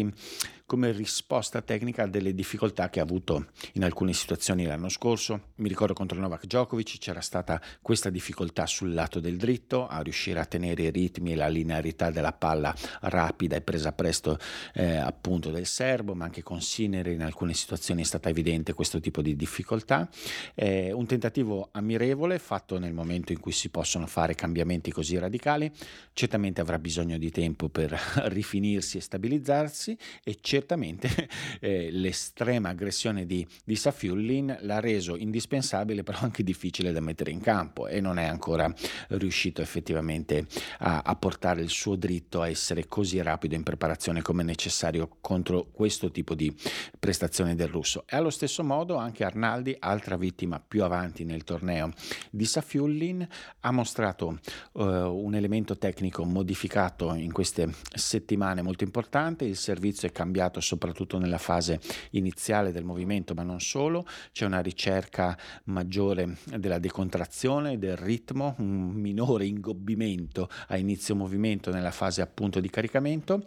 come 0.75 0.91
risposta 0.91 1.63
tecnica 1.63 2.03
a 2.03 2.09
delle 2.09 2.35
difficoltà 2.35 2.91
che 2.91 2.99
ha 2.99 3.05
avuto 3.05 3.47
in 3.75 3.85
alcune 3.85 4.13
situazioni 4.13 4.65
l'anno 4.65 4.89
scorso. 4.89 5.51
Mi 5.59 5.69
ricordo 5.69 5.95
contro 5.95 6.19
Novak 6.19 6.47
Djokovic 6.47 6.99
c'era 6.99 7.21
stata 7.21 7.63
questa 7.81 8.11
difficoltà 8.11 8.67
sul 8.67 8.93
lato 8.93 9.21
del 9.21 9.37
dritto 9.37 9.87
a 9.87 10.01
riuscire 10.01 10.41
a 10.41 10.45
tenere 10.45 10.83
i 10.83 10.91
ritmi 10.91 11.31
e 11.31 11.37
la 11.37 11.47
linearità 11.47 12.11
della 12.11 12.33
palla 12.33 12.75
rapida 13.03 13.55
e 13.55 13.61
presa 13.61 13.93
presto 13.93 14.37
eh, 14.75 14.97
appunto 14.97 15.51
del 15.51 15.67
serbo, 15.67 16.13
ma 16.17 16.25
anche 16.25 16.43
con 16.43 16.61
Sinner 16.61 17.07
in 17.07 17.23
alcune 17.23 17.55
situazioni 17.55 18.03
è 18.03 18.05
stata 18.05 18.29
evidente 18.29 18.73
questo 18.73 18.99
tipo 18.99 19.23
di 19.23 19.37
difficoltà. 19.37 20.11
Eh, 20.57 20.91
un 20.91 21.07
tentativo 21.07 21.69
ammirevole 21.71 22.41
fatto 22.41 22.81
nel 22.81 22.93
momento 22.93 23.31
in 23.31 23.39
cui 23.39 23.53
si 23.53 23.69
possono 23.69 24.09
fare 24.09 24.35
cambiamenti 24.35 24.91
così 24.91 25.17
radicali, 25.19 25.71
certamente 26.15 26.61
avrà 26.61 26.81
bisogno 26.81 27.17
di 27.17 27.31
tempo 27.31 27.69
per 27.69 27.97
rifinirsi 28.27 28.97
e 28.97 29.01
stabilizzarsi 29.01 29.97
e 30.25 30.39
certamente 30.41 30.63
eh, 31.61 31.91
l'estrema 31.91 32.71
aggressione 32.71 33.27
di, 33.27 33.47
di 33.65 33.77
Safiullin 33.77 34.59
l'ha 34.61 34.81
reso 34.81 35.17
indispensabile 35.17 36.03
però 36.03 36.19
anche 36.21 36.43
difficile 36.43 36.93
da 36.93 37.01
mettere 37.01 37.31
in 37.31 37.41
campo 37.41 37.87
e 37.87 38.01
non 38.01 38.19
è 38.19 38.25
ancora 38.25 38.73
riuscito 39.09 39.61
effettivamente 39.63 40.47
a, 40.79 41.03
a 41.05 41.17
portare 41.17 41.63
il 41.63 41.71
suo 41.71 41.97
dritto 41.97 42.41
a 42.41 42.49
essere 42.49 42.87
così 42.87 43.21
rapido 43.23 43.55
in 43.55 43.63
preparazione 43.63 44.23
come 44.23 44.43
necessario 44.43 45.17
contro 45.21 45.67
questo 45.71 46.11
tipo 46.11 46.35
di 46.35 46.55
prestazioni 46.99 47.55
del 47.55 47.69
russo. 47.69 48.05
E 48.07 48.17
allo 48.17 48.31
stesso 48.31 48.63
modo 48.63 48.97
anche 48.97 49.25
Arnaldi, 49.25 49.77
altra 49.79 50.17
vittima 50.17 50.61
più 50.61 50.85
avanti 50.85 51.25
nel 51.25 51.45
torneo 51.45 51.91
di 52.31 52.45
Safiullin, 52.45 53.27
ha 53.61 53.71
mostrato 53.71 54.39
uh, 54.73 54.83
un 54.83 55.35
elemento 55.35 55.77
tecnico 55.77 56.25
modificato 56.25 57.15
in 57.15 57.33
queste 57.33 57.69
settimane 57.95 58.63
molto 58.63 58.85
importante, 58.85 59.45
il 59.45 59.57
servizio 59.57 60.09
è 60.09 60.13
cambiato 60.13 60.44
soprattutto 60.61 61.19
nella 61.19 61.39
fase 61.39 61.81
iniziale 62.11 62.73
del 62.73 62.85
movimento, 62.85 63.35
ma 63.35 63.43
non 63.43 63.61
solo, 63.61 64.07
c'è 64.33 64.45
una 64.45 64.61
ricerca 64.61 65.37
maggiore 65.65 66.37
della 66.57 66.79
decontrazione, 66.79 67.79
del 67.79 67.97
ritmo, 67.97 68.55
un 68.59 68.93
minore 68.93 69.47
ingobbimento 69.47 70.49
a 70.69 70.77
inizio 70.77 71.15
movimento 71.15 71.71
nella 71.71 71.91
fase 71.91 72.23
appunto 72.23 72.61
di 72.61 72.71
caricamento, 72.71 73.45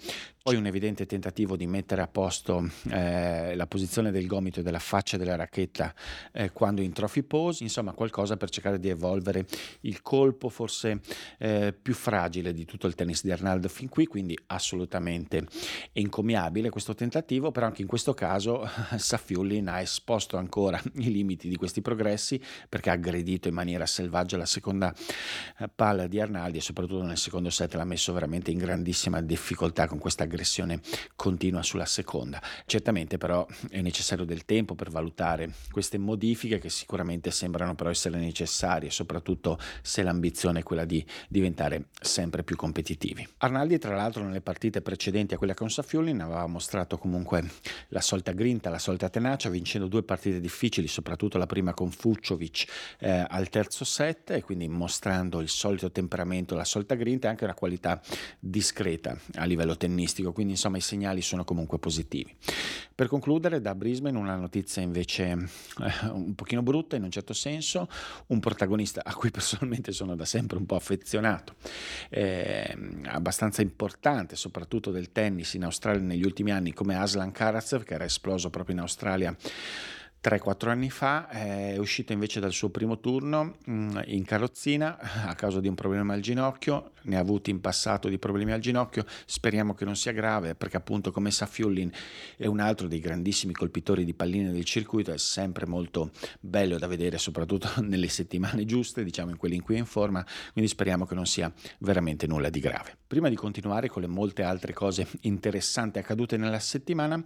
poi 0.47 0.55
un 0.55 0.65
evidente 0.65 1.05
tentativo 1.05 1.57
di 1.57 1.67
mettere 1.67 2.01
a 2.01 2.07
posto 2.07 2.69
eh, 2.89 3.53
la 3.53 3.67
posizione 3.67 4.11
del 4.11 4.27
gomito 4.27 4.61
e 4.61 4.63
della 4.63 4.79
faccia 4.79 5.17
della 5.17 5.35
racchetta 5.35 5.93
eh, 6.31 6.53
quando 6.53 6.79
in 6.79 6.93
trophy 6.93 7.23
pose, 7.23 7.63
insomma 7.63 7.91
qualcosa 7.91 8.37
per 8.37 8.49
cercare 8.49 8.79
di 8.79 8.87
evolvere 8.87 9.45
il 9.81 10.01
colpo 10.01 10.47
forse 10.47 11.01
eh, 11.37 11.73
più 11.73 11.93
fragile 11.93 12.53
di 12.53 12.63
tutto 12.63 12.87
il 12.87 12.95
tennis 12.95 13.23
di 13.23 13.31
Arnaldo 13.31 13.67
fin 13.67 13.89
qui, 13.89 14.05
quindi 14.05 14.39
assolutamente 14.45 15.45
encomiabile 15.91 16.69
questo 16.69 16.93
tentativo, 16.93 17.51
però 17.51 17.65
anche 17.65 17.81
in 17.81 17.87
questo 17.89 18.13
caso 18.13 18.65
Safiullin 18.95 19.67
ha 19.67 19.81
esposto 19.81 20.37
ancora 20.37 20.81
i 20.95 21.11
limiti 21.11 21.49
di 21.49 21.57
questi 21.57 21.81
progressi 21.81 22.41
perché 22.69 22.89
ha 22.89 22.93
aggredito 22.93 23.49
in 23.49 23.53
maniera 23.53 23.85
selvaggia 23.85 24.37
la 24.37 24.45
seconda 24.45 24.95
eh, 25.57 25.67
palla 25.67 26.07
di 26.07 26.21
Arnaldi 26.21 26.59
e 26.59 26.61
soprattutto 26.61 27.03
nel 27.03 27.17
secondo 27.17 27.49
set 27.49 27.73
l'ha 27.73 27.83
messo 27.83 28.13
veramente 28.13 28.49
in 28.49 28.59
grandissima 28.59 29.19
difficoltà 29.19 29.87
con 29.87 29.97
questa 29.97 30.23
aggressione 30.23 30.35
aggressione 30.37 30.79
continua 31.15 31.63
sulla 31.63 31.85
seconda. 31.85 32.41
Certamente 32.65 33.17
però 33.17 33.45
è 33.69 33.81
necessario 33.81 34.23
del 34.23 34.45
tempo 34.45 34.75
per 34.75 34.91
valutare 34.91 35.51
queste 35.71 35.97
modifiche 35.97 36.59
che 36.59 36.69
sicuramente 36.69 37.31
sembrano 37.31 37.73
però 37.73 37.89
essere 37.89 38.19
necessarie, 38.19 38.91
soprattutto 38.91 39.59
se 39.81 40.03
l'ambizione 40.03 40.59
è 40.59 40.63
quella 40.63 40.85
di 40.85 41.03
diventare 41.27 41.85
sempre 41.99 42.43
più 42.43 42.55
competitivi. 42.55 43.27
Arnaldi 43.37 43.79
tra 43.79 43.95
l'altro 43.95 44.23
nelle 44.23 44.41
partite 44.41 44.81
precedenti 44.81 45.33
a 45.33 45.37
quella 45.37 45.55
con 45.55 45.69
Safiullin 45.69 46.21
aveva 46.21 46.45
mostrato 46.45 46.97
comunque 46.97 47.43
la 47.89 48.01
solita 48.01 48.31
grinta, 48.31 48.69
la 48.69 48.79
solita 48.79 49.09
tenacia, 49.09 49.49
vincendo 49.49 49.87
due 49.87 50.03
partite 50.03 50.39
difficili, 50.39 50.87
soprattutto 50.87 51.37
la 51.37 51.47
prima 51.47 51.73
con 51.73 51.89
Fuciovic 51.89 52.65
eh, 52.99 53.25
al 53.27 53.49
terzo 53.49 53.83
set 53.83 54.29
e 54.31 54.43
quindi 54.43 54.67
mostrando 54.67 55.41
il 55.41 55.49
solito 55.49 55.91
temperamento, 55.91 56.55
la 56.55 56.63
solita 56.63 56.95
grinta 56.95 57.27
e 57.27 57.31
anche 57.31 57.43
una 57.43 57.55
qualità 57.55 57.99
discreta 58.39 59.17
a 59.35 59.45
livello 59.45 59.75
tennistico 59.77 60.26
Atlantico, 60.27 60.33
quindi 60.33 60.53
insomma 60.53 60.77
i 60.77 60.81
segnali 60.81 61.21
sono 61.21 61.43
comunque 61.43 61.79
positivi. 61.79 62.35
Per 62.93 63.07
concludere, 63.07 63.61
da 63.61 63.75
Brisbane 63.75 64.17
una 64.17 64.35
notizia 64.35 64.81
invece 64.81 65.23
eh, 65.25 66.07
un 66.09 66.35
pochino 66.35 66.61
brutta 66.61 66.95
in 66.95 67.03
un 67.03 67.11
certo 67.11 67.33
senso, 67.33 67.87
un 68.27 68.39
protagonista 68.39 69.01
a 69.03 69.13
cui 69.13 69.31
personalmente 69.31 69.91
sono 69.91 70.15
da 70.15 70.25
sempre 70.25 70.57
un 70.57 70.65
po' 70.65 70.75
affezionato, 70.75 71.55
eh, 72.09 72.75
abbastanza 73.05 73.61
importante 73.61 74.35
soprattutto 74.35 74.91
del 74.91 75.11
tennis 75.11 75.53
in 75.53 75.63
Australia 75.63 76.01
negli 76.01 76.23
ultimi 76.23 76.51
anni 76.51 76.73
come 76.73 76.95
Aslan 76.95 77.31
Karatsev 77.31 77.83
che 77.83 77.93
era 77.93 78.05
esploso 78.05 78.49
proprio 78.49 78.75
in 78.75 78.81
Australia 78.81 79.35
3-4 80.23 80.69
anni 80.69 80.89
fa 80.89 81.29
è 81.29 81.77
uscito 81.77 82.11
invece 82.11 82.39
dal 82.39 82.51
suo 82.51 82.69
primo 82.69 82.99
turno 82.99 83.57
mm, 83.69 83.99
in 84.05 84.25
carrozzina 84.25 84.97
a 85.27 85.35
causa 85.35 85.59
di 85.59 85.67
un 85.67 85.75
problema 85.75 86.13
al 86.13 86.21
ginocchio, 86.21 86.91
ne 87.03 87.17
ha 87.17 87.19
avuti 87.19 87.51
in 87.51 87.61
passato 87.61 88.09
di 88.09 88.17
problemi 88.17 88.51
al 88.51 88.59
ginocchio, 88.59 89.05
speriamo 89.25 89.73
che 89.73 89.85
non 89.85 89.95
sia 89.95 90.11
grave 90.11 90.55
perché 90.55 90.75
appunto 90.75 91.11
come 91.11 91.31
Safiullin 91.31 91.91
è 92.35 92.47
un 92.47 92.59
altro 92.59 92.87
dei 92.87 92.99
grandissimi 92.99 93.53
colpitori 93.53 94.03
di 94.03 94.13
palline 94.13 94.51
del 94.51 94.65
circuito, 94.65 95.13
è 95.13 95.17
sempre 95.17 95.65
molto 95.65 96.11
bello 96.39 96.77
da 96.77 96.87
vedere 96.87 97.17
soprattutto 97.17 97.69
nelle 97.81 98.09
settimane 98.09 98.65
giuste, 98.65 99.03
diciamo 99.03 99.29
in 99.31 99.37
quelle 99.37 99.55
in 99.55 99.61
cui 99.61 99.75
è 99.75 99.79
in 99.79 99.85
forma, 99.85 100.25
quindi 100.51 100.69
speriamo 100.69 101.05
che 101.05 101.15
non 101.15 101.25
sia 101.25 101.51
veramente 101.79 102.27
nulla 102.27 102.49
di 102.49 102.59
grave. 102.59 102.97
Prima 103.07 103.29
di 103.29 103.35
continuare 103.35 103.87
con 103.87 104.01
le 104.01 104.07
molte 104.07 104.43
altre 104.43 104.73
cose 104.73 105.07
interessanti 105.21 105.99
accadute 105.99 106.35
nella 106.37 106.59
settimana, 106.59 107.21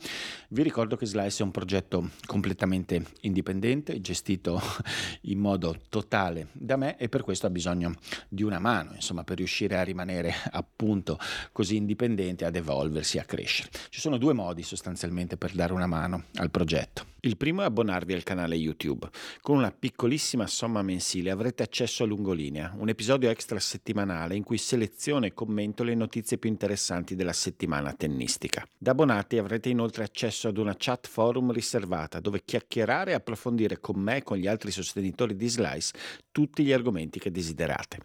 vi 0.50 0.62
ricordo 0.62 0.96
che 0.96 1.06
Slice 1.06 1.42
è 1.42 1.46
un 1.46 1.52
progetto 1.52 2.10
completamente 2.26 2.81
completamente 2.82 3.06
indipendente, 3.22 4.02
gestito 4.02 4.60
in 5.22 5.40
modo 5.40 5.76
totale 5.90 6.48
da 6.54 6.76
me 6.76 6.98
e 6.98 7.10
per 7.10 7.24
questo 7.24 7.46
ha 7.46 7.50
bisogno 7.50 7.94
di 8.28 8.44
una 8.44 8.60
mano, 8.60 8.94
insomma, 8.94 9.24
per 9.24 9.38
riuscire 9.38 9.78
a 9.78 9.84
rimanere 9.84 10.34
appunto 10.52 11.18
così 11.52 11.76
indipendente, 11.76 12.46
ad 12.46 12.56
evolversi, 12.56 13.20
a 13.20 13.24
crescere. 13.24 13.70
Ci 13.90 14.00
sono 14.00 14.18
due 14.18 14.34
modi 14.34 14.64
sostanzialmente 14.64 15.38
per 15.38 15.54
dare 15.54 15.74
una 15.74 15.88
mano 15.88 16.26
al 16.36 16.52
progetto. 16.52 17.10
Il 17.24 17.38
primo 17.38 17.62
è 17.62 17.66
abbonarvi 17.66 18.14
al 18.14 18.24
canale 18.24 18.56
YouTube. 18.56 19.08
Con 19.42 19.58
una 19.58 19.72
piccolissima 19.72 20.48
somma 20.48 20.82
mensile 20.82 21.30
avrete 21.30 21.62
accesso 21.62 22.02
a 22.02 22.08
Lungolinea, 22.08 22.74
un 22.80 22.90
episodio 22.90 23.30
extra 23.30 23.60
settimanale 23.60 24.36
in 24.36 24.44
cui 24.44 24.58
seleziono 24.58 25.28
e 25.28 25.34
commento 25.34 25.84
le 25.84 25.94
notizie 25.94 26.40
più 26.40 26.50
interessanti 26.50 27.16
della 27.16 27.32
settimana 27.32 27.94
tennistica. 27.94 28.68
Da 28.76 28.92
abbonati 28.92 29.38
avrete 29.38 29.70
inoltre 29.70 30.04
accesso 30.04 30.48
ad 30.48 30.58
una 30.58 30.74
chat 30.76 31.08
forum 31.08 31.52
riservata 31.52 32.20
dove 32.20 32.42
chiacchierare 32.72 33.12
e 33.12 33.16
approfondire 33.16 33.80
con 33.82 34.00
me 34.00 34.18
e 34.18 34.24
con 34.24 34.38
gli 34.38 34.48
altri 34.48 34.72
sostenitori 34.72 35.36
di 35.36 35.50
Slice 35.50 35.92
tutti 36.32 36.64
gli 36.64 36.72
argomenti 36.72 37.20
che 37.20 37.30
desiderate. 37.30 37.98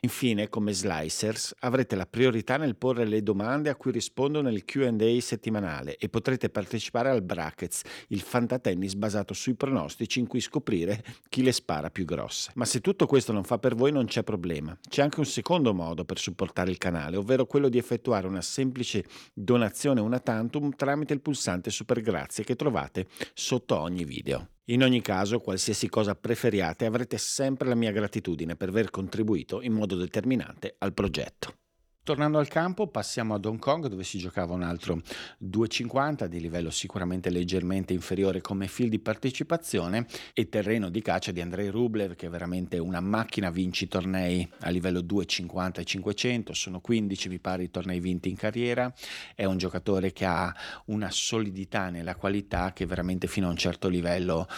Infine, 0.00 0.48
come 0.48 0.72
Slicers, 0.72 1.56
avrete 1.60 1.96
la 1.96 2.06
priorità 2.06 2.56
nel 2.56 2.76
porre 2.76 3.04
le 3.04 3.24
domande 3.24 3.70
a 3.70 3.74
cui 3.74 3.90
rispondo 3.90 4.40
nel 4.40 4.64
QA 4.64 5.20
settimanale 5.20 5.96
e 5.96 6.08
potrete 6.08 6.48
partecipare 6.48 7.10
al 7.10 7.22
Brackets, 7.22 7.82
il 8.08 8.20
fantastico 8.20 8.50
tennis 8.52 8.94
basato 8.94 9.32
sui 9.32 9.54
pronostici 9.54 10.18
in 10.18 10.26
cui 10.26 10.40
scoprire 10.40 11.02
chi 11.28 11.42
le 11.42 11.52
spara 11.52 11.90
più 11.90 12.04
grosse. 12.04 12.50
Ma 12.54 12.64
se 12.64 12.80
tutto 12.80 13.06
questo 13.06 13.32
non 13.32 13.44
fa 13.44 13.58
per 13.58 13.74
voi 13.74 13.92
non 13.92 14.06
c'è 14.06 14.22
problema. 14.22 14.76
C'è 14.88 15.02
anche 15.02 15.20
un 15.20 15.26
secondo 15.26 15.72
modo 15.72 16.04
per 16.04 16.18
supportare 16.18 16.70
il 16.70 16.78
canale, 16.78 17.16
ovvero 17.16 17.46
quello 17.46 17.68
di 17.68 17.78
effettuare 17.78 18.26
una 18.26 18.42
semplice 18.42 19.04
donazione 19.32 20.00
una 20.00 20.18
tantum 20.18 20.74
tramite 20.74 21.14
il 21.14 21.20
pulsante 21.20 21.70
super 21.70 22.00
grazie 22.00 22.44
che 22.44 22.56
trovate 22.56 23.06
sotto 23.32 23.78
ogni 23.78 24.04
video. 24.04 24.11
In 24.66 24.82
ogni 24.82 25.00
caso, 25.00 25.40
qualsiasi 25.40 25.88
cosa 25.88 26.14
preferiate, 26.14 26.84
avrete 26.84 27.18
sempre 27.18 27.68
la 27.68 27.74
mia 27.74 27.92
gratitudine 27.92 28.56
per 28.56 28.68
aver 28.68 28.90
contribuito 28.90 29.60
in 29.62 29.72
modo 29.72 29.96
determinante 29.96 30.74
al 30.78 30.92
progetto. 30.92 31.61
Tornando 32.04 32.38
al 32.38 32.48
campo, 32.48 32.88
passiamo 32.88 33.34
ad 33.34 33.44
Hong 33.44 33.60
Kong 33.60 33.86
dove 33.86 34.02
si 34.02 34.18
giocava 34.18 34.54
un 34.54 34.64
altro 34.64 35.02
2,50 35.40 36.24
di 36.24 36.40
livello 36.40 36.70
sicuramente 36.70 37.30
leggermente 37.30 37.92
inferiore 37.92 38.40
come 38.40 38.66
fil 38.66 38.88
di 38.88 38.98
partecipazione 38.98 40.08
e 40.34 40.48
terreno 40.48 40.88
di 40.88 41.00
caccia 41.00 41.30
di 41.30 41.40
Andrei 41.40 41.68
Rublev 41.68 42.16
che 42.16 42.26
è 42.26 42.28
veramente 42.28 42.78
una 42.78 42.98
macchina 42.98 43.50
vinci 43.50 43.86
tornei 43.86 44.44
a 44.62 44.70
livello 44.70 44.98
2,50 44.98 45.78
e 45.78 45.84
500, 45.84 46.54
sono 46.54 46.80
15 46.80 47.28
mi 47.28 47.38
pare 47.38 47.62
i 47.62 47.70
tornei 47.70 48.00
vinti 48.00 48.28
in 48.28 48.34
carriera, 48.34 48.92
è 49.36 49.44
un 49.44 49.58
giocatore 49.58 50.12
che 50.12 50.24
ha 50.24 50.52
una 50.86 51.12
solidità 51.12 51.88
nella 51.88 52.16
qualità 52.16 52.72
che 52.72 52.84
veramente 52.84 53.28
fino 53.28 53.46
a 53.46 53.50
un 53.50 53.56
certo 53.56 53.86
livello 53.86 54.48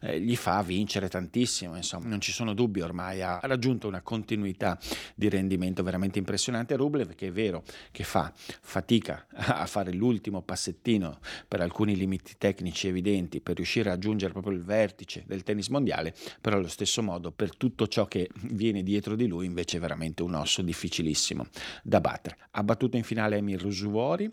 eh, 0.00 0.20
gli 0.20 0.34
fa 0.34 0.60
vincere 0.62 1.08
tantissimo, 1.08 1.76
insomma, 1.76 2.08
non 2.08 2.20
ci 2.20 2.32
sono 2.32 2.54
dubbi 2.54 2.80
ormai, 2.80 3.22
ha 3.22 3.38
raggiunto 3.44 3.86
una 3.86 4.02
continuità 4.02 4.76
di 5.14 5.28
rendimento 5.28 5.84
veramente 5.84 6.18
impressionante. 6.18 6.74
Rublev 6.74 6.86
che 7.14 7.28
è 7.28 7.32
vero 7.32 7.62
che 7.90 8.04
fa 8.04 8.32
fatica 8.34 9.26
a 9.34 9.66
fare 9.66 9.92
l'ultimo 9.92 10.42
passettino 10.42 11.18
per 11.46 11.60
alcuni 11.60 11.96
limiti 11.96 12.34
tecnici 12.38 12.88
evidenti 12.88 13.40
per 13.40 13.56
riuscire 13.56 13.88
a 13.88 13.92
raggiungere 13.92 14.32
proprio 14.32 14.54
il 14.54 14.62
vertice 14.62 15.24
del 15.26 15.42
tennis 15.42 15.68
mondiale, 15.68 16.14
però 16.40 16.56
allo 16.56 16.68
stesso 16.68 17.02
modo 17.02 17.30
per 17.30 17.56
tutto 17.56 17.86
ciò 17.88 18.06
che 18.06 18.28
viene 18.42 18.82
dietro 18.82 19.14
di 19.14 19.26
lui 19.26 19.46
invece 19.46 19.76
è 19.76 19.80
veramente 19.80 20.22
un 20.22 20.34
osso 20.34 20.62
difficilissimo 20.62 21.46
da 21.82 22.00
battere. 22.00 22.36
Ha 22.52 22.62
battuto 22.62 22.96
in 22.96 23.04
finale 23.04 23.36
Emil 23.36 23.58
Rusuvori, 23.58 24.30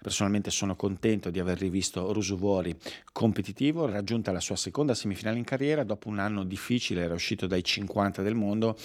personalmente 0.00 0.50
sono 0.50 0.76
contento 0.76 1.30
di 1.30 1.38
aver 1.38 1.58
rivisto 1.58 2.12
Rusuvori 2.12 2.76
competitivo, 3.12 3.86
raggiunta 3.86 4.32
la 4.32 4.40
sua 4.40 4.56
seconda 4.56 4.94
semifinale 4.94 5.38
in 5.38 5.44
carriera 5.44 5.84
dopo 5.84 6.08
un 6.08 6.18
anno 6.18 6.44
difficile, 6.44 7.02
era 7.02 7.14
uscito 7.14 7.46
dai 7.46 7.62
50 7.62 8.22
del 8.22 8.34
mondo, 8.34 8.76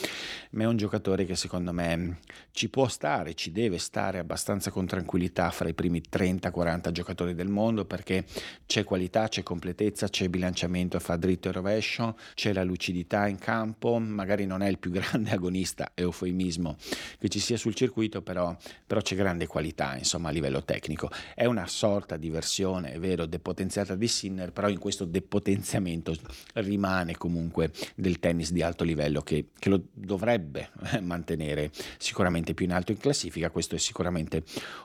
ma 0.51 0.63
è 0.63 0.65
un 0.65 0.77
giocatore 0.77 1.25
che 1.25 1.35
secondo 1.35 1.71
me 1.71 2.19
ci 2.51 2.69
può 2.69 2.87
stare, 2.87 3.12
ci 3.35 3.51
deve 3.51 3.77
stare 3.77 4.17
abbastanza 4.17 4.71
con 4.71 4.85
tranquillità 4.85 5.49
fra 5.51 5.67
i 5.67 5.73
primi 5.73 6.01
30-40 6.01 6.91
giocatori 6.91 7.35
del 7.35 7.47
mondo 7.47 7.85
perché 7.85 8.25
c'è 8.65 8.83
qualità, 8.83 9.27
c'è 9.27 9.43
completezza, 9.43 10.07
c'è 10.07 10.29
bilanciamento, 10.29 10.99
fa 10.99 11.15
dritto 11.15 11.49
e 11.49 11.51
rovescio, 11.51 12.17
c'è 12.33 12.53
la 12.53 12.63
lucidità 12.63 13.27
in 13.27 13.37
campo, 13.37 13.99
magari 13.99 14.45
non 14.45 14.61
è 14.61 14.67
il 14.67 14.79
più 14.79 14.89
grande 14.91 15.31
agonista, 15.31 15.91
eufemismo 15.93 16.77
che 17.19 17.29
ci 17.29 17.39
sia 17.39 17.57
sul 17.57 17.75
circuito, 17.75 18.21
però, 18.21 18.55
però 18.85 19.01
c'è 19.01 19.15
grande 19.15 19.47
qualità 19.47 19.95
insomma 19.95 20.29
a 20.29 20.31
livello 20.31 20.63
tecnico. 20.63 21.09
È 21.35 21.45
una 21.45 21.67
sorta 21.67 22.17
di 22.17 22.29
versione, 22.29 22.93
è 22.93 22.99
vero, 22.99 23.25
depotenziata 23.25 23.95
di 23.95 24.07
Sinner, 24.07 24.51
però 24.51 24.69
in 24.69 24.79
questo 24.79 25.05
depotenziamento 25.05 26.15
rimane 26.53 27.15
comunque 27.17 27.71
del 27.95 28.19
tennis 28.19 28.51
di 28.51 28.61
alto 28.61 28.83
livello 28.83 29.21
che, 29.21 29.49
che 29.57 29.69
lo 29.69 29.83
dovrebbe 29.93 30.71
mantenere 31.01 31.71
sicuramente 31.97 32.53
più 32.53 32.65
in 32.65 32.73
alto 32.73 32.91
in 32.91 32.97
classifica, 33.03 33.49
questo 33.49 33.75
è 33.75 33.77
sicuramente 33.77 34.43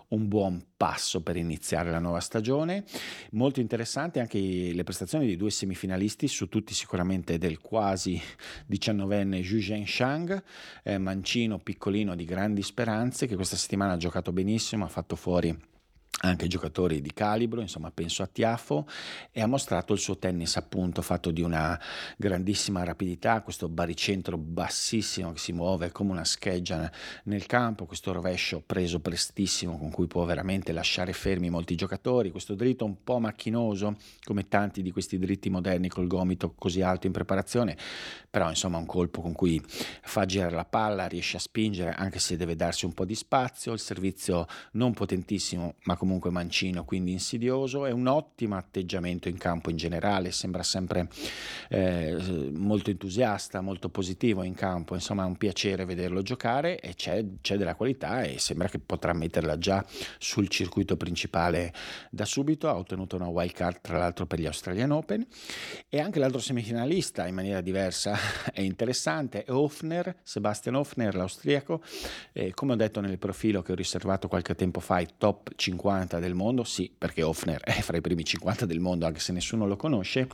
un 0.09 0.27
buon 0.27 0.61
passo 0.77 1.23
per 1.23 1.37
iniziare 1.37 1.93
la 1.93 2.01
nuova 2.01 2.19
stagione. 2.19 2.85
Molto 3.33 3.61
interessante 3.61 4.19
anche 4.19 4.39
le 4.39 4.83
prestazioni 4.83 5.25
di 5.25 5.37
due 5.37 5.53
semifinalisti, 5.53 6.27
su 6.27 6.49
tutti 6.49 6.75
sicuramente 6.75 7.39
del 7.39 7.61
quasi 7.61 8.21
19enne 8.69 9.45
Zhu 9.45 9.61
Zhenshang, 9.61 10.43
eh, 10.83 10.99
mancino 10.99 11.59
piccolino 11.59 12.17
di 12.17 12.25
grandi 12.25 12.63
speranze, 12.63 13.29
che 13.29 13.37
questa 13.37 13.57
settimana 13.57 13.93
ha 13.93 13.97
giocato 13.97 14.33
benissimo, 14.33 14.85
ha 14.85 14.89
fatto 14.89 15.15
fuori 15.15 15.57
anche 16.21 16.49
giocatori 16.49 17.01
di 17.01 17.13
calibro, 17.13 17.61
insomma 17.61 17.91
penso 17.91 18.23
a 18.23 18.27
Tiafo, 18.27 18.87
e 19.31 19.41
ha 19.41 19.47
mostrato 19.47 19.93
il 19.93 19.99
suo 20.01 20.19
tennis 20.19 20.57
appunto 20.57 21.03
fatto 21.03 21.31
di 21.31 21.43
una 21.43 21.79
grandissima 22.17 22.83
rapidità, 22.83 23.41
questo 23.43 23.69
baricentro 23.69 24.37
bassissimo 24.37 25.33
che 25.33 25.39
si 25.39 25.53
muove 25.53 25.93
come 25.93 26.11
una 26.11 26.25
scheggia 26.25 26.91
nel 27.25 27.47
campo, 27.47 27.87
questo 27.87 28.13
rovescio 28.13 28.63
preso 28.65 29.01
prestissimo 29.01 29.79
con 29.79 29.91
cui 29.91 30.07
può 30.07 30.25
veramente 30.25 30.73
lasciare 30.73 31.13
fermi 31.13 31.51
molti 31.51 31.77
giocatori, 31.77 32.31
questo 32.31 32.55
dritto 32.55 32.85
un 32.85 33.03
po' 33.05 33.21
macchinoso 33.21 33.97
come 34.25 34.49
tanti 34.49 34.83
di 34.83 34.91
questi 34.91 35.19
dritti 35.19 35.51
moderni 35.51 35.89
col 35.89 36.07
gomito 36.07 36.53
così 36.57 36.83
alto 36.83 37.07
in 37.07 37.13
preparazione, 37.13 37.77
però 38.29 38.49
insomma 38.49 38.79
un 38.79 38.87
colpo 38.87 39.21
con 39.21 39.33
cui 39.33 39.63
fa 40.03 40.25
girare 40.25 40.55
la 40.55 40.65
palla, 40.65 41.07
riesce 41.07 41.37
a 41.37 41.41
spingere 41.41 41.93
anche 41.93 42.19
se 42.19 42.37
deve 42.37 42.57
darsi 42.57 42.87
un 42.87 42.93
po' 42.93 43.05
di 43.05 43.15
spazio, 43.15 43.73
il 43.73 43.79
servizio 43.79 44.47
non 44.73 44.93
potentissimo 44.93 45.75
ma 45.85 45.95
comunque 45.95 46.07
comunque 46.09 46.31
mancino, 46.31 46.87
quindi 46.87 47.12
insidioso, 47.12 47.85
è 47.85 47.91
un 47.91 48.07
ottimo 48.07 48.57
atteggiamento 48.57 49.29
in 49.29 49.37
campo 49.37 49.69
in 49.69 49.77
generale, 49.77 50.33
sembra 50.33 50.62
sempre 50.62 51.07
eh, 51.69 52.50
molto 52.50 52.88
entusiasta, 52.88 53.61
molto 53.61 53.91
positivo 53.91 54.43
in 54.43 54.55
campo, 54.55 54.95
insomma 54.95 55.25
è 55.25 55.27
un 55.27 55.37
piacere 55.37 55.85
vederlo 55.85 56.23
giocare 56.23 56.81
e 56.81 56.95
c'è, 56.95 57.23
c'è 57.43 57.59
della 57.59 57.75
qualità 57.75 58.23
e 58.23 58.38
sembra 58.38 58.69
che 58.69 58.79
potrà 58.79 59.12
metterla 59.12 59.59
già 59.59 59.85
sul 60.17 60.49
circuito 60.49 60.97
principale 60.97 61.75
da 62.11 62.25
subito, 62.25 62.71
ha 62.71 62.77
ottenuto 62.77 63.17
una 63.17 63.29
wild 63.29 63.53
card 63.53 63.81
tra 63.83 63.99
l'altro 63.99 64.25
per 64.25 64.41
gli 64.41 64.47
Australian 64.47 64.93
Open. 64.93 65.27
E 65.91 66.00
anche 66.00 66.19
l'altro 66.19 66.41
semifinalista 66.41 67.27
in 67.27 67.35
maniera 67.35 67.61
diversa 67.61 68.17
è 68.50 68.62
interessante, 68.62 69.45
è 69.45 69.50
Hofner, 69.50 70.17
Sebastian 70.23 70.77
Hofner, 70.77 71.15
l'austriaco, 71.15 71.83
eh, 72.33 72.55
come 72.55 72.73
ho 72.73 72.77
detto 72.77 73.03
nel 73.03 73.19
profilo 73.19 73.61
che 73.61 73.73
ho 73.73 73.75
riservato 73.75 74.27
qualche 74.27 74.55
tempo 74.55 74.81
fa, 74.81 75.00
i 75.00 75.09
top 75.19 75.50
50 75.55 75.97
50 75.99 76.19
del 76.21 76.35
mondo, 76.35 76.62
sì, 76.62 76.93
perché 76.97 77.23
Hofner 77.23 77.61
è 77.61 77.81
fra 77.81 77.97
i 77.97 78.00
primi 78.00 78.25
50 78.25 78.67
del 78.67 78.78
mondo, 78.78 79.07
anche 79.07 79.19
se 79.19 79.33
nessuno 79.33 79.67
lo 79.67 79.76
conosce, 79.76 80.28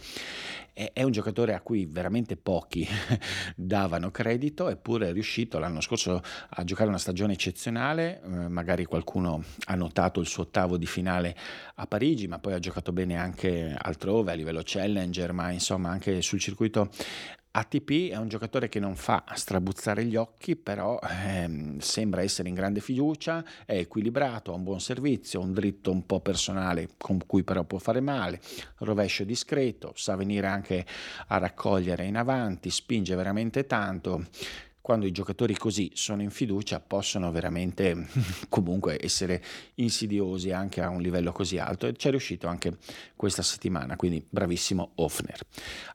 è 0.74 1.02
un 1.04 1.12
giocatore 1.12 1.54
a 1.54 1.60
cui 1.60 1.86
veramente 1.86 2.36
pochi 2.36 2.86
davano 3.56 4.10
credito, 4.10 4.68
eppure 4.68 5.08
è 5.08 5.12
riuscito 5.12 5.58
l'anno 5.58 5.80
scorso 5.80 6.20
a 6.48 6.64
giocare 6.64 6.88
una 6.88 6.98
stagione 6.98 7.32
eccezionale, 7.32 8.20
eh, 8.22 8.28
magari 8.48 8.84
qualcuno 8.84 9.42
ha 9.66 9.74
notato 9.74 10.20
il 10.20 10.26
suo 10.26 10.42
ottavo 10.42 10.76
di 10.76 10.86
finale 10.86 11.34
a 11.76 11.86
Parigi, 11.86 12.26
ma 12.26 12.38
poi 12.38 12.54
ha 12.54 12.58
giocato 12.58 12.92
bene 12.92 13.16
anche 13.16 13.74
altrove 13.78 14.32
a 14.32 14.34
livello 14.34 14.62
challenger, 14.62 15.32
ma 15.32 15.50
insomma 15.50 15.90
anche 15.90 16.20
sul 16.20 16.40
circuito 16.40 16.90
ATP 17.56 18.10
è 18.10 18.16
un 18.16 18.26
giocatore 18.26 18.68
che 18.68 18.80
non 18.80 18.96
fa 18.96 19.22
strabuzzare 19.34 20.04
gli 20.04 20.16
occhi, 20.16 20.56
però 20.56 20.98
ehm, 21.00 21.78
sembra 21.78 22.20
essere 22.20 22.48
in 22.48 22.56
grande 22.56 22.80
fiducia, 22.80 23.44
è 23.64 23.76
equilibrato, 23.76 24.50
ha 24.52 24.56
un 24.56 24.64
buon 24.64 24.80
servizio, 24.80 25.40
un 25.40 25.52
dritto 25.52 25.92
un 25.92 26.04
po' 26.04 26.18
personale 26.18 26.88
con 26.98 27.24
cui 27.24 27.44
però 27.44 27.62
può 27.62 27.78
fare 27.78 28.00
male, 28.00 28.40
rovescio 28.78 29.22
discreto, 29.22 29.92
sa 29.94 30.16
venire 30.16 30.48
anche 30.48 30.84
a 31.28 31.38
raccogliere 31.38 32.04
in 32.04 32.16
avanti, 32.16 32.70
spinge 32.70 33.14
veramente 33.14 33.66
tanto 33.66 34.26
quando 34.84 35.06
i 35.06 35.12
giocatori 35.12 35.56
così 35.56 35.92
sono 35.94 36.20
in 36.20 36.28
fiducia 36.28 36.78
possono 36.78 37.30
veramente 37.30 38.06
comunque 38.50 39.02
essere 39.02 39.42
insidiosi 39.76 40.50
anche 40.50 40.82
a 40.82 40.90
un 40.90 41.00
livello 41.00 41.32
così 41.32 41.56
alto 41.56 41.86
e 41.86 41.94
ci 41.96 42.08
è 42.08 42.10
riuscito 42.10 42.48
anche 42.48 42.76
questa 43.16 43.40
settimana, 43.40 43.96
quindi 43.96 44.22
bravissimo 44.28 44.92
Hofner. 44.96 45.40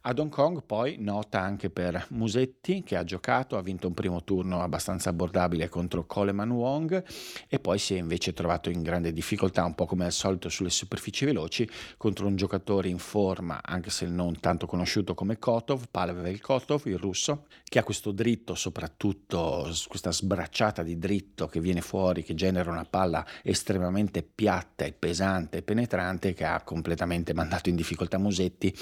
Ad 0.02 0.18
Hong 0.18 0.32
Kong 0.32 0.64
poi 0.66 0.96
nota 0.98 1.40
anche 1.40 1.70
per 1.70 2.04
Musetti 2.10 2.82
che 2.82 2.96
ha 2.96 3.04
giocato, 3.04 3.58
ha 3.58 3.62
vinto 3.62 3.86
un 3.86 3.94
primo 3.94 4.24
turno 4.24 4.64
abbastanza 4.64 5.12
abbordabile 5.12 5.70
contro 5.70 6.08
Coleman 6.08 6.50
Wong 6.50 7.04
e 7.48 7.60
poi 7.60 7.78
si 7.78 7.94
è 7.94 8.00
invece 8.00 8.34
trovato 8.34 8.72
in 8.72 8.82
grande 8.82 9.14
difficoltà 9.14 9.66
un 9.66 9.76
po' 9.76 9.86
come 9.86 10.06
al 10.06 10.12
solito 10.12 10.50
sulle 10.50 10.72
superfici 10.72 11.26
veloci 11.26 11.70
contro 11.96 12.26
un 12.26 12.36
giocatore 12.36 12.90
in 12.90 12.98
forma 12.98 13.62
anche 13.64 13.92
se 13.92 14.08
non 14.08 14.40
tanto 14.40 14.66
conosciuto 14.66 15.14
come 15.14 15.38
Kotov, 15.38 15.90
Pavel 15.92 16.42
Kotov, 16.42 16.88
il 16.88 16.98
russo, 16.98 17.46
che 17.66 17.78
ha 17.78 17.84
questo 17.84 18.12
dritto 18.12 18.56
sopra 18.56 18.78
soprattutto 18.80 19.70
questa 19.90 20.12
sbracciata 20.14 20.84
di 20.84 20.98
dritto 20.98 21.48
che 21.48 21.60
viene 21.60 21.82
fuori, 21.82 22.24
che 22.24 22.34
genera 22.34 22.72
una 22.72 22.86
palla 22.86 23.26
estremamente 23.44 24.24
piatta 24.24 24.86
e 24.86 24.94
pesante 24.94 25.58
e 25.58 25.62
penetrante 25.64 26.34
che 26.34 26.46
ha 26.46 26.62
completamente 26.62 27.34
mandato 27.34 27.68
in 27.68 27.76
difficoltà 27.76 28.18
Musetti 28.18 28.74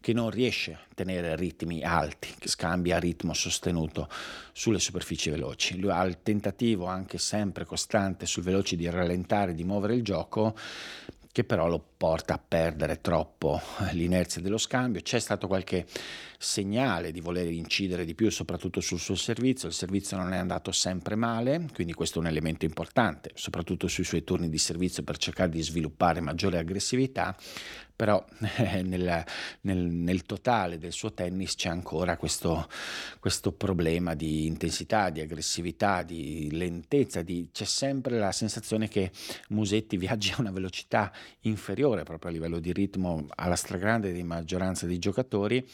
che 0.00 0.12
non 0.12 0.30
riesce 0.30 0.72
a 0.72 0.80
tenere 0.92 1.36
ritmi 1.36 1.84
alti, 1.84 2.34
che 2.36 2.48
scambia 2.48 2.98
ritmo 2.98 3.32
sostenuto 3.32 4.08
sulle 4.52 4.80
superfici 4.80 5.30
veloci. 5.30 5.78
Lui 5.78 5.90
ha 5.92 6.02
il 6.02 6.18
tentativo 6.24 6.86
anche 6.86 7.18
sempre 7.18 7.64
costante 7.64 8.26
sul 8.26 8.42
veloce 8.42 8.74
di 8.74 8.90
rallentare, 8.90 9.54
di 9.54 9.62
muovere 9.62 9.94
il 9.94 10.02
gioco, 10.02 10.56
che 11.30 11.44
però 11.44 11.68
lo 11.68 11.84
porta 11.96 12.34
a 12.34 12.40
perdere 12.46 13.00
troppo 13.00 13.60
l'inerzia 13.92 14.40
dello 14.40 14.58
scambio. 14.58 15.00
C'è 15.00 15.18
stato 15.18 15.46
qualche 15.48 15.84
segnale 16.44 17.10
di 17.10 17.20
voler 17.20 17.50
incidere 17.50 18.04
di 18.04 18.14
più, 18.14 18.30
soprattutto 18.30 18.80
sul 18.80 19.00
suo 19.00 19.16
servizio. 19.16 19.66
Il 19.66 19.74
servizio 19.74 20.16
non 20.16 20.32
è 20.32 20.36
andato 20.36 20.70
sempre 20.70 21.16
male, 21.16 21.66
quindi 21.72 21.92
questo 21.94 22.18
è 22.18 22.22
un 22.22 22.28
elemento 22.28 22.64
importante, 22.64 23.30
soprattutto 23.34 23.88
sui 23.88 24.04
suoi 24.04 24.22
turni 24.22 24.48
di 24.48 24.58
servizio 24.58 25.02
per 25.02 25.16
cercare 25.16 25.50
di 25.50 25.62
sviluppare 25.62 26.20
maggiore 26.20 26.58
aggressività. 26.58 27.34
Però 27.96 28.24
eh, 28.56 28.82
nel, 28.82 29.24
nel, 29.60 29.78
nel, 29.78 30.22
totale 30.24 30.78
del 30.78 30.90
suo 30.90 31.12
tennis 31.12 31.54
c'è 31.54 31.68
ancora 31.68 32.16
questo, 32.16 32.68
questo, 33.20 33.52
problema 33.52 34.14
di 34.14 34.46
intensità, 34.46 35.10
di 35.10 35.20
aggressività, 35.20 36.02
di 36.02 36.48
lentezza, 36.50 37.22
di, 37.22 37.50
c'è 37.52 37.64
sempre 37.64 38.18
la 38.18 38.32
sensazione 38.32 38.88
che 38.88 39.12
Musetti 39.50 39.96
viaggi 40.04 40.32
a 40.32 40.40
una 40.40 40.50
velocità 40.50 41.12
inferiore 41.42 42.02
proprio 42.02 42.30
a 42.30 42.34
livello 42.34 42.58
di 42.58 42.72
ritmo 42.72 43.26
alla 43.36 43.54
stragrande 43.54 44.12
di 44.12 44.24
maggioranza 44.24 44.86
dei 44.86 44.98
giocatori 44.98 45.64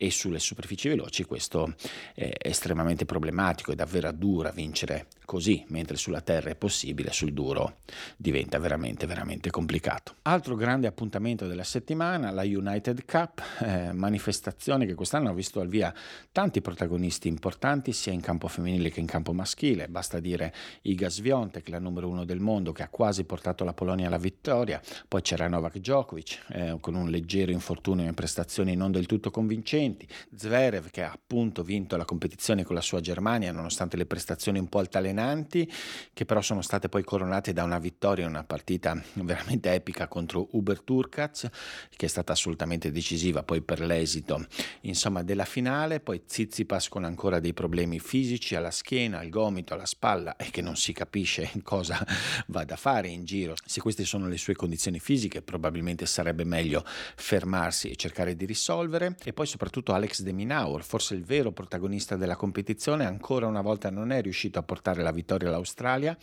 e 0.00 0.10
sulle 0.12 0.38
superfici 0.38 0.88
veloci 0.88 1.24
questo 1.24 1.74
è 2.14 2.30
estremamente 2.40 3.04
problematico, 3.04 3.72
è 3.72 3.74
davvero 3.74 4.10
dura 4.12 4.50
vincere 4.50 5.08
così, 5.24 5.62
mentre 5.68 5.96
sulla 5.96 6.22
terra 6.22 6.48
è 6.48 6.54
possibile, 6.54 7.12
sul 7.12 7.34
duro 7.34 7.80
diventa 8.16 8.58
veramente 8.58 9.04
veramente 9.06 9.50
complicato. 9.50 10.14
Altro 10.22 10.54
grande 10.54 10.86
appuntamento 10.86 11.46
della 11.46 11.64
settimana, 11.64 12.30
la 12.30 12.44
United 12.44 13.04
Cup, 13.04 13.42
eh, 13.60 13.92
manifestazione 13.92 14.86
che 14.86 14.94
quest'anno 14.94 15.28
ha 15.28 15.34
visto 15.34 15.60
al 15.60 15.68
via 15.68 15.92
tanti 16.32 16.62
protagonisti 16.62 17.28
importanti 17.28 17.92
sia 17.92 18.12
in 18.12 18.20
campo 18.20 18.48
femminile 18.48 18.90
che 18.90 19.00
in 19.00 19.06
campo 19.06 19.34
maschile, 19.34 19.88
basta 19.88 20.18
dire 20.20 20.54
Iga 20.82 21.10
Swiatek, 21.10 21.68
la 21.68 21.78
numero 21.78 22.08
uno 22.08 22.24
del 22.24 22.40
mondo 22.40 22.72
che 22.72 22.84
ha 22.84 22.88
quasi 22.88 23.24
portato 23.24 23.64
la 23.64 23.74
Polonia 23.74 24.06
alla 24.06 24.16
vittoria, 24.16 24.80
poi 25.06 25.20
c'era 25.20 25.48
Novak 25.48 25.78
Djokovic 25.78 26.44
eh, 26.48 26.76
con 26.80 26.94
un 26.94 27.10
leggero 27.10 27.50
infortunio 27.50 28.06
in 28.06 28.14
prestazioni 28.14 28.76
non 28.76 28.92
del 28.92 29.04
tutto 29.06 29.30
convincenti, 29.30 29.87
Zverev 30.34 30.90
che 30.90 31.02
ha 31.02 31.12
appunto 31.12 31.62
vinto 31.62 31.96
la 31.96 32.04
competizione 32.04 32.64
con 32.64 32.74
la 32.74 32.80
sua 32.80 33.00
Germania 33.00 33.52
nonostante 33.52 33.96
le 33.96 34.06
prestazioni 34.06 34.58
un 34.58 34.68
po' 34.68 34.78
altalenanti 34.78 35.70
che 36.12 36.24
però 36.24 36.40
sono 36.40 36.62
state 36.62 36.88
poi 36.88 37.04
coronate 37.04 37.52
da 37.52 37.62
una 37.62 37.78
vittoria 37.78 38.24
in 38.24 38.30
una 38.30 38.44
partita 38.44 39.00
veramente 39.14 39.72
epica 39.72 40.08
contro 40.08 40.48
Uber 40.52 40.80
Turkaz, 40.80 41.48
che 41.94 42.06
è 42.06 42.08
stata 42.08 42.32
assolutamente 42.32 42.90
decisiva 42.90 43.42
poi 43.42 43.62
per 43.62 43.80
l'esito 43.80 44.46
insomma, 44.82 45.22
della 45.22 45.44
finale. 45.44 46.00
Poi 46.00 46.22
Zizipas 46.26 46.88
con 46.88 47.04
ancora 47.04 47.40
dei 47.40 47.52
problemi 47.52 47.98
fisici 48.00 48.54
alla 48.54 48.70
schiena, 48.70 49.18
al 49.18 49.28
gomito, 49.28 49.74
alla 49.74 49.86
spalla 49.86 50.36
e 50.36 50.50
che 50.50 50.60
non 50.60 50.76
si 50.76 50.92
capisce 50.92 51.50
cosa 51.62 52.04
vada 52.48 52.74
a 52.74 52.76
fare 52.76 53.08
in 53.08 53.24
giro. 53.24 53.54
Se 53.64 53.80
queste 53.80 54.04
sono 54.04 54.28
le 54.28 54.38
sue 54.38 54.54
condizioni 54.54 54.98
fisiche, 54.98 55.42
probabilmente 55.42 56.06
sarebbe 56.06 56.44
meglio 56.44 56.84
fermarsi 56.84 57.90
e 57.90 57.96
cercare 57.96 58.34
di 58.34 58.44
risolvere. 58.44 59.16
E 59.24 59.32
poi 59.32 59.46
soprattutto 59.46 59.77
Alex 59.86 60.22
De 60.22 60.32
Minaur, 60.32 60.82
forse 60.82 61.14
il 61.14 61.24
vero 61.24 61.52
protagonista 61.52 62.16
della 62.16 62.36
competizione, 62.36 63.06
ancora 63.06 63.46
una 63.46 63.60
volta 63.60 63.90
non 63.90 64.12
è 64.12 64.20
riuscito 64.20 64.58
a 64.58 64.62
portare 64.62 65.02
la 65.02 65.10
vittoria 65.12 65.48
all'Australia, 65.48 66.16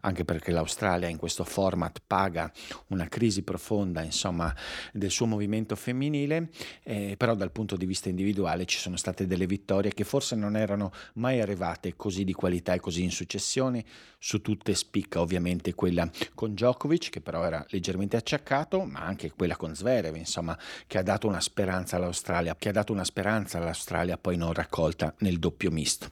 anche 0.00 0.24
perché 0.24 0.52
l'Australia 0.52 1.08
in 1.08 1.16
questo 1.16 1.44
format 1.44 2.00
paga 2.06 2.50
una 2.88 3.08
crisi 3.08 3.42
profonda 3.42 4.02
insomma, 4.02 4.54
del 4.92 5.10
suo 5.10 5.26
movimento 5.26 5.76
femminile, 5.76 6.50
eh, 6.82 7.14
però 7.16 7.34
dal 7.34 7.50
punto 7.50 7.76
di 7.76 7.86
vista 7.86 8.08
individuale 8.08 8.64
ci 8.64 8.78
sono 8.78 8.96
state 8.96 9.26
delle 9.26 9.46
vittorie 9.46 9.92
che 9.92 10.04
forse 10.04 10.36
non 10.36 10.56
erano 10.56 10.92
mai 11.14 11.40
arrivate 11.40 11.96
così 11.96 12.24
di 12.24 12.32
qualità 12.32 12.74
e 12.74 12.80
così 12.80 13.02
in 13.02 13.10
successione, 13.10 13.84
su 14.18 14.40
tutte 14.40 14.74
spicca 14.74 15.20
ovviamente 15.20 15.74
quella 15.74 16.08
con 16.34 16.50
Djokovic 16.50 17.08
che 17.10 17.20
però 17.20 17.44
era 17.44 17.64
leggermente 17.68 18.16
acciaccato, 18.16 18.84
ma 18.84 19.00
anche 19.00 19.30
quella 19.30 19.56
con 19.56 19.74
Zverev, 19.74 20.16
insomma, 20.16 20.58
che 20.86 20.98
ha 20.98 21.02
dato 21.02 21.28
una 21.28 21.40
speranza 21.40 21.96
all'Australia, 21.96 22.56
che 22.56 22.68
ha 22.68 22.72
dato 22.72 22.92
una 22.92 22.97
speranza 23.04 23.58
all'Australia 23.58 24.16
poi 24.16 24.36
non 24.36 24.52
raccolta 24.52 25.14
nel 25.18 25.38
doppio 25.38 25.70
misto. 25.70 26.08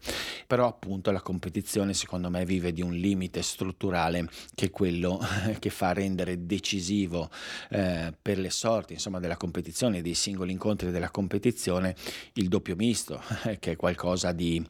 Però 0.46 0.66
appunto 0.66 1.11
la 1.11 1.20
competizione 1.20 1.94
secondo 1.94 2.27
secondo 2.27 2.31
me 2.31 2.44
vive 2.44 2.72
di 2.72 2.83
un 2.83 2.94
limite 2.94 3.42
strutturale 3.42 4.29
che 4.55 4.66
è 4.66 4.70
quello 4.70 5.20
che 5.59 5.70
fa 5.70 5.92
rendere 5.92 6.46
decisivo 6.46 7.31
eh, 7.70 8.12
per 8.20 8.38
le 8.38 8.51
sorti 8.51 8.94
insomma, 8.94 9.20
della 9.20 9.37
competizione, 9.37 10.03
dei 10.03 10.14
singoli 10.14 10.53
incontri 10.53 10.90
della 10.90 11.11
competizione, 11.11 11.94
il 12.35 12.49
doppio 12.49 12.75
misto, 12.75 13.22
che 13.59 13.72
è 13.72 13.77
qualcosa 13.77 14.33
di, 14.33 14.64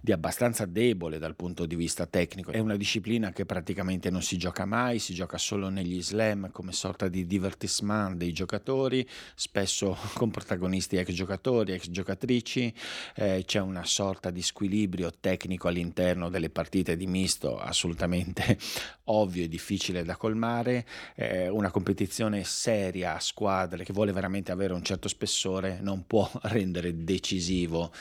di 0.00 0.12
abbastanza 0.12 0.64
debole 0.64 1.18
dal 1.18 1.34
punto 1.34 1.66
di 1.66 1.76
vista 1.76 2.06
tecnico. 2.06 2.50
È 2.50 2.58
una 2.58 2.76
disciplina 2.76 3.30
che 3.30 3.44
praticamente 3.44 4.10
non 4.10 4.22
si 4.22 4.38
gioca 4.38 4.64
mai, 4.64 4.98
si 4.98 5.12
gioca 5.14 5.38
solo 5.38 5.68
negli 5.68 6.02
slam 6.02 6.50
come 6.50 6.72
sorta 6.72 7.08
di 7.08 7.26
divertissement 7.26 8.16
dei 8.16 8.32
giocatori, 8.32 9.06
spesso 9.34 9.96
con 10.14 10.30
protagonisti 10.30 10.96
ex 10.96 11.12
giocatori, 11.12 11.55
ex 11.62 11.90
giocatrici, 11.90 12.72
eh, 13.14 13.42
c'è 13.46 13.60
una 13.60 13.84
sorta 13.84 14.30
di 14.30 14.42
squilibrio 14.42 15.12
tecnico 15.18 15.68
all'interno 15.68 16.28
delle 16.28 16.50
partite 16.50 16.96
di 16.96 17.06
misto 17.06 17.58
assolutamente 17.58 18.58
ovvio 19.08 19.44
e 19.44 19.48
difficile 19.48 20.04
da 20.04 20.16
colmare, 20.16 20.86
eh, 21.14 21.48
una 21.48 21.70
competizione 21.70 22.44
seria 22.44 23.14
a 23.14 23.20
squadre 23.20 23.84
che 23.84 23.92
vuole 23.92 24.12
veramente 24.12 24.52
avere 24.52 24.72
un 24.72 24.82
certo 24.82 25.08
spessore 25.08 25.78
non 25.80 26.06
può 26.06 26.28
rendere 26.44 27.04
decisivo 27.04 27.92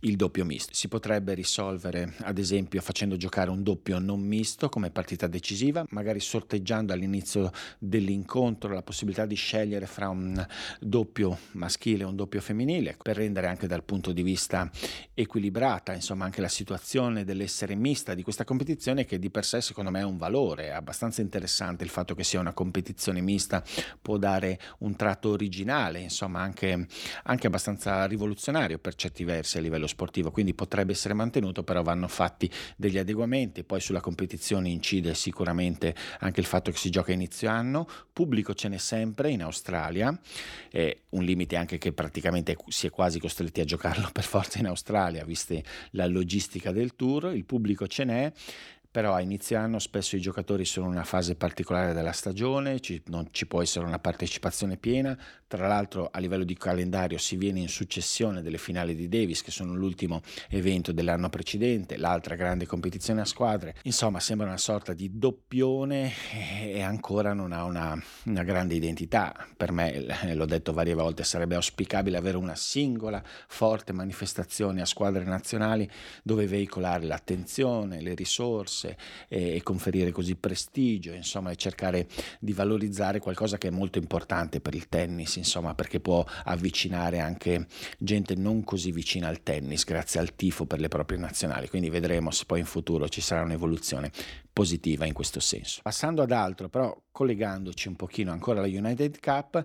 il 0.00 0.16
doppio 0.16 0.44
misto. 0.44 0.72
Si 0.74 0.88
potrebbe 0.88 1.34
risolvere 1.34 2.14
ad 2.20 2.38
esempio 2.38 2.80
facendo 2.80 3.16
giocare 3.16 3.50
un 3.50 3.62
doppio 3.62 3.98
non 3.98 4.20
misto 4.20 4.68
come 4.68 4.90
partita 4.90 5.26
decisiva, 5.26 5.84
magari 5.90 6.20
sorteggiando 6.20 6.92
all'inizio 6.92 7.52
dell'incontro 7.78 8.72
la 8.72 8.82
possibilità 8.82 9.26
di 9.26 9.34
scegliere 9.34 9.86
fra 9.86 10.08
un 10.08 10.44
doppio 10.80 11.38
maschile 11.52 12.02
e 12.02 12.06
un 12.06 12.16
doppio 12.16 12.40
femminile 12.40 12.85
per 13.02 13.16
rendere 13.16 13.46
anche 13.46 13.66
dal 13.66 13.82
punto 13.82 14.12
di 14.12 14.22
vista 14.22 14.70
equilibrata 15.14 15.92
insomma 15.92 16.24
anche 16.24 16.40
la 16.40 16.48
situazione 16.48 17.24
dell'essere 17.24 17.74
mista 17.74 18.14
di 18.14 18.22
questa 18.22 18.44
competizione 18.44 19.04
che 19.04 19.18
di 19.18 19.30
per 19.30 19.44
sé 19.44 19.60
secondo 19.60 19.90
me 19.90 20.00
è 20.00 20.04
un 20.04 20.16
valore, 20.16 20.66
è 20.66 20.70
abbastanza 20.70 21.20
interessante 21.20 21.84
il 21.84 21.90
fatto 21.90 22.14
che 22.14 22.24
sia 22.24 22.40
una 22.40 22.52
competizione 22.52 23.20
mista, 23.20 23.62
può 24.00 24.16
dare 24.16 24.58
un 24.78 24.96
tratto 24.96 25.30
originale, 25.30 26.00
insomma 26.00 26.40
anche, 26.40 26.86
anche 27.24 27.46
abbastanza 27.46 28.04
rivoluzionario 28.06 28.78
per 28.78 28.94
certi 28.94 29.24
versi 29.24 29.58
a 29.58 29.60
livello 29.60 29.86
sportivo, 29.86 30.30
quindi 30.30 30.54
potrebbe 30.54 30.92
essere 30.92 31.14
mantenuto, 31.14 31.62
però 31.62 31.82
vanno 31.82 32.08
fatti 32.08 32.50
degli 32.76 32.98
adeguamenti, 32.98 33.64
poi 33.64 33.80
sulla 33.80 34.00
competizione 34.00 34.68
incide 34.68 35.14
sicuramente 35.14 35.94
anche 36.20 36.40
il 36.40 36.46
fatto 36.46 36.70
che 36.70 36.78
si 36.78 36.90
gioca 36.90 37.10
a 37.10 37.14
inizio 37.14 37.48
anno, 37.48 37.88
pubblico 38.12 38.54
ce 38.54 38.68
n'è 38.68 38.78
sempre 38.78 39.30
in 39.30 39.42
Australia, 39.42 40.18
è 40.70 40.96
un 41.10 41.22
limite 41.24 41.56
anche 41.56 41.78
che 41.78 41.92
praticamente 41.92 42.54
si 42.76 42.88
è 42.88 42.90
quasi 42.90 43.18
costretti 43.18 43.62
a 43.62 43.64
giocarlo 43.64 44.10
per 44.12 44.24
forza 44.24 44.58
in 44.58 44.66
Australia, 44.66 45.24
viste 45.24 45.64
la 45.92 46.06
logistica 46.06 46.72
del 46.72 46.94
tour, 46.94 47.34
il 47.34 47.46
pubblico 47.46 47.86
ce 47.86 48.04
n'è 48.04 48.30
però 48.96 49.12
a 49.12 49.20
inizio 49.20 49.58
anno 49.58 49.78
spesso 49.78 50.16
i 50.16 50.22
giocatori 50.22 50.64
sono 50.64 50.86
in 50.86 50.92
una 50.92 51.04
fase 51.04 51.34
particolare 51.34 51.92
della 51.92 52.12
stagione, 52.12 52.80
ci, 52.80 53.02
non 53.08 53.28
ci 53.30 53.46
può 53.46 53.60
essere 53.60 53.84
una 53.84 53.98
partecipazione 53.98 54.78
piena, 54.78 55.14
tra 55.46 55.68
l'altro 55.68 56.08
a 56.10 56.18
livello 56.18 56.44
di 56.44 56.56
calendario 56.56 57.18
si 57.18 57.36
viene 57.36 57.60
in 57.60 57.68
successione 57.68 58.40
delle 58.40 58.56
finali 58.56 58.94
di 58.94 59.06
Davis 59.06 59.42
che 59.42 59.50
sono 59.50 59.74
l'ultimo 59.74 60.22
evento 60.48 60.92
dell'anno 60.92 61.28
precedente, 61.28 61.98
l'altra 61.98 62.36
grande 62.36 62.64
competizione 62.64 63.20
a 63.20 63.26
squadre, 63.26 63.74
insomma 63.82 64.18
sembra 64.18 64.46
una 64.46 64.56
sorta 64.56 64.94
di 64.94 65.10
doppione 65.18 66.10
e 66.62 66.80
ancora 66.80 67.34
non 67.34 67.52
ha 67.52 67.64
una, 67.64 68.02
una 68.24 68.44
grande 68.44 68.76
identità, 68.76 69.46
per 69.54 69.72
me 69.72 70.32
l'ho 70.32 70.46
detto 70.46 70.72
varie 70.72 70.94
volte 70.94 71.22
sarebbe 71.22 71.54
auspicabile 71.54 72.16
avere 72.16 72.38
una 72.38 72.56
singola 72.56 73.22
forte 73.46 73.92
manifestazione 73.92 74.80
a 74.80 74.86
squadre 74.86 75.24
nazionali 75.24 75.86
dove 76.22 76.46
veicolare 76.46 77.04
l'attenzione, 77.04 78.00
le 78.00 78.14
risorse, 78.14 78.85
risorse 78.86 78.96
e, 79.28 79.56
e 79.56 79.62
conferire 79.62 80.12
così 80.12 80.36
prestigio, 80.36 81.12
insomma, 81.12 81.50
e 81.50 81.56
cercare 81.56 82.06
di 82.38 82.52
valorizzare 82.52 83.18
qualcosa 83.18 83.58
che 83.58 83.68
è 83.68 83.70
molto 83.70 83.98
importante 83.98 84.60
per 84.60 84.74
il 84.74 84.88
tennis, 84.88 85.36
insomma, 85.36 85.74
perché 85.74 86.00
può 86.00 86.24
avvicinare 86.44 87.18
anche 87.20 87.66
gente 87.98 88.34
non 88.34 88.62
così 88.62 88.92
vicina 88.92 89.28
al 89.28 89.42
tennis 89.42 89.84
grazie 89.84 90.20
al 90.20 90.34
tifo 90.34 90.66
per 90.66 90.80
le 90.80 90.88
proprie 90.88 91.18
nazionali. 91.18 91.68
Quindi 91.68 91.90
vedremo 91.90 92.30
se 92.30 92.44
poi 92.46 92.60
in 92.60 92.66
futuro 92.66 93.08
ci 93.08 93.20
sarà 93.20 93.42
un'evoluzione 93.42 94.10
positiva 94.52 95.04
in 95.04 95.12
questo 95.12 95.40
senso. 95.40 95.80
Passando 95.82 96.22
ad 96.22 96.30
altro, 96.30 96.68
però 96.68 96.96
collegandoci 97.10 97.88
un 97.88 97.96
pochino 97.96 98.32
ancora 98.32 98.60
alla 98.60 98.68
United 98.68 99.20
Cup, 99.20 99.64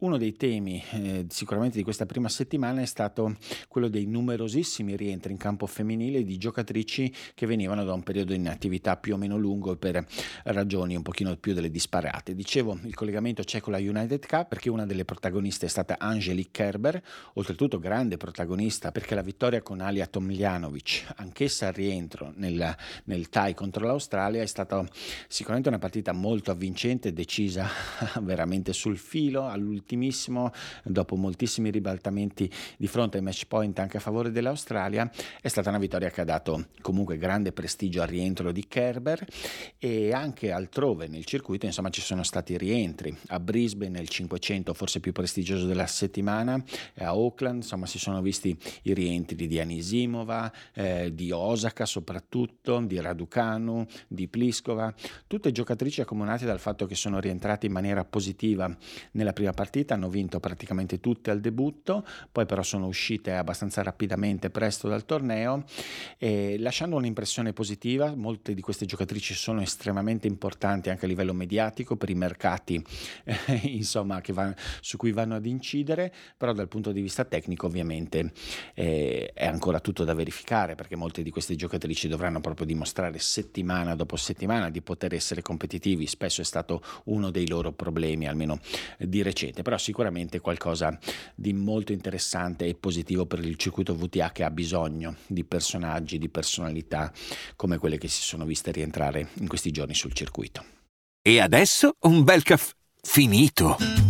uno 0.00 0.16
dei 0.16 0.34
temi 0.34 0.82
eh, 0.92 1.26
sicuramente 1.28 1.76
di 1.76 1.82
questa 1.82 2.06
prima 2.06 2.28
settimana 2.28 2.80
è 2.80 2.86
stato 2.86 3.36
quello 3.68 3.88
dei 3.88 4.06
numerosissimi 4.06 4.96
rientri 4.96 5.32
in 5.32 5.38
campo 5.38 5.66
femminile 5.66 6.24
di 6.24 6.38
giocatrici 6.38 7.12
che 7.34 7.46
venivano 7.46 7.84
da 7.84 7.92
un 7.92 8.02
periodo 8.02 8.32
di 8.32 8.38
inattività 8.38 8.96
più 8.96 9.14
o 9.14 9.16
meno 9.18 9.36
lungo 9.36 9.76
per 9.76 10.04
ragioni 10.44 10.96
un 10.96 11.02
pochino 11.02 11.36
più 11.36 11.52
delle 11.52 11.70
disparate. 11.70 12.34
Dicevo, 12.34 12.78
il 12.84 12.94
collegamento 12.94 13.42
c'è 13.42 13.60
con 13.60 13.72
la 13.72 13.78
United 13.78 14.26
Cup 14.26 14.48
perché 14.48 14.70
una 14.70 14.86
delle 14.86 15.04
protagoniste 15.04 15.66
è 15.66 15.68
stata 15.68 15.98
Angelique 15.98 16.50
Kerber, 16.50 17.02
oltretutto 17.34 17.78
grande 17.78 18.16
protagonista 18.16 18.92
perché 18.92 19.14
la 19.14 19.22
vittoria 19.22 19.60
con 19.60 19.80
Alia 19.80 20.06
Tomljanovic, 20.06 21.12
anch'essa 21.16 21.68
al 21.68 21.74
rientro 21.74 22.32
nel, 22.36 22.74
nel 23.04 23.28
tie 23.28 23.52
contro 23.54 23.86
l'Australia, 23.86 24.40
è 24.40 24.46
stata 24.46 24.82
sicuramente 25.28 25.68
una 25.68 25.78
partita 25.78 26.12
molto 26.12 26.50
avvincente, 26.50 27.12
decisa 27.12 27.68
veramente 28.22 28.72
sul 28.72 28.96
filo 28.96 29.46
all'ultimo 29.46 29.89
ultimissimo, 29.90 30.52
dopo 30.84 31.16
moltissimi 31.16 31.70
ribaltamenti 31.70 32.50
di 32.76 32.86
fronte 32.86 33.16
ai 33.16 33.22
match 33.24 33.46
point 33.46 33.76
anche 33.80 33.96
a 33.96 34.00
favore 34.00 34.30
dell'Australia, 34.30 35.10
è 35.40 35.48
stata 35.48 35.68
una 35.70 35.78
vittoria 35.78 36.10
che 36.10 36.20
ha 36.20 36.24
dato 36.24 36.68
comunque 36.80 37.18
grande 37.18 37.52
prestigio 37.52 38.00
al 38.02 38.08
rientro 38.08 38.52
di 38.52 38.66
Kerber 38.68 39.26
e 39.78 40.12
anche 40.12 40.52
altrove 40.52 41.08
nel 41.08 41.24
circuito, 41.24 41.66
insomma 41.66 41.90
ci 41.90 42.00
sono 42.00 42.22
stati 42.22 42.56
rientri. 42.56 43.16
A 43.28 43.40
Brisbane 43.40 43.90
nel 43.90 44.08
500 44.08 44.72
forse 44.74 45.00
più 45.00 45.12
prestigioso 45.12 45.66
della 45.66 45.86
settimana, 45.86 46.62
a 46.98 47.06
Auckland 47.06 47.62
insomma 47.62 47.86
si 47.86 47.98
sono 47.98 48.22
visti 48.22 48.56
i 48.82 48.94
rientri 48.94 49.46
di 49.46 49.58
Anisimova, 49.58 50.52
eh, 50.72 51.12
di 51.12 51.32
Osaka 51.32 51.84
soprattutto, 51.84 52.80
di 52.80 53.00
Raducanu, 53.00 53.84
di 54.06 54.28
Pliskova, 54.28 54.94
tutte 55.26 55.50
giocatrici 55.50 56.00
accomunate 56.00 56.46
dal 56.46 56.60
fatto 56.60 56.86
che 56.86 56.94
sono 56.94 57.18
rientrate 57.18 57.66
in 57.66 57.72
maniera 57.72 58.04
positiva 58.04 58.74
nella 59.12 59.32
prima 59.32 59.52
partita 59.52 59.78
partite, 59.80 59.94
hanno 59.94 60.08
vinto 60.08 60.40
praticamente 60.40 61.00
tutte 61.00 61.30
al 61.30 61.40
debutto, 61.40 62.04
poi 62.30 62.46
però 62.46 62.62
sono 62.62 62.86
uscite 62.86 63.34
abbastanza 63.34 63.82
rapidamente 63.82 64.50
presto 64.50 64.88
dal 64.88 65.04
torneo, 65.04 65.64
eh, 66.18 66.56
lasciando 66.58 66.96
un'impressione 66.96 67.52
positiva. 67.52 68.14
Molte 68.14 68.54
di 68.54 68.60
queste 68.60 68.86
giocatrici 68.86 69.34
sono 69.34 69.60
estremamente 69.60 70.26
importanti 70.26 70.90
anche 70.90 71.04
a 71.04 71.08
livello 71.08 71.32
mediatico 71.32 71.96
per 71.96 72.10
i 72.10 72.14
mercati 72.14 72.82
eh, 73.24 73.60
insomma, 73.68 74.20
va, 74.28 74.54
su 74.80 74.96
cui 74.96 75.12
vanno 75.12 75.34
ad 75.34 75.46
incidere, 75.46 76.12
però 76.36 76.52
dal 76.52 76.68
punto 76.68 76.92
di 76.92 77.00
vista 77.00 77.24
tecnico 77.24 77.66
ovviamente 77.66 78.32
eh, 78.74 79.30
è 79.34 79.46
ancora 79.46 79.80
tutto 79.80 80.04
da 80.04 80.14
verificare 80.14 80.74
perché 80.74 80.96
molte 80.96 81.22
di 81.22 81.30
queste 81.30 81.56
giocatrici 81.56 82.08
dovranno 82.08 82.40
proprio 82.40 82.66
dimostrare 82.66 83.18
settimana 83.18 83.94
dopo 83.94 84.16
settimana 84.16 84.70
di 84.70 84.82
poter 84.82 85.14
essere 85.14 85.42
competitivi, 85.42 86.06
spesso 86.06 86.40
è 86.40 86.44
stato 86.44 86.82
uno 87.04 87.30
dei 87.30 87.48
loro 87.48 87.72
problemi, 87.72 88.26
almeno 88.26 88.60
di 88.98 89.22
recente, 89.22 89.62
però 89.70 89.78
sicuramente 89.80 90.40
qualcosa 90.40 90.98
di 91.32 91.52
molto 91.52 91.92
interessante 91.92 92.66
e 92.66 92.74
positivo 92.74 93.24
per 93.24 93.38
il 93.38 93.54
circuito 93.54 93.94
VTA 93.94 94.32
che 94.32 94.42
ha 94.42 94.50
bisogno 94.50 95.14
di 95.28 95.44
personaggi, 95.44 96.18
di 96.18 96.28
personalità 96.28 97.12
come 97.54 97.78
quelle 97.78 97.96
che 97.96 98.08
si 98.08 98.20
sono 98.20 98.44
viste 98.44 98.72
rientrare 98.72 99.28
in 99.34 99.46
questi 99.46 99.70
giorni 99.70 99.94
sul 99.94 100.12
circuito. 100.12 100.64
E 101.22 101.38
adesso 101.38 101.92
un 102.00 102.24
bel 102.24 102.42
caffè 102.42 102.72
finito. 103.00 104.09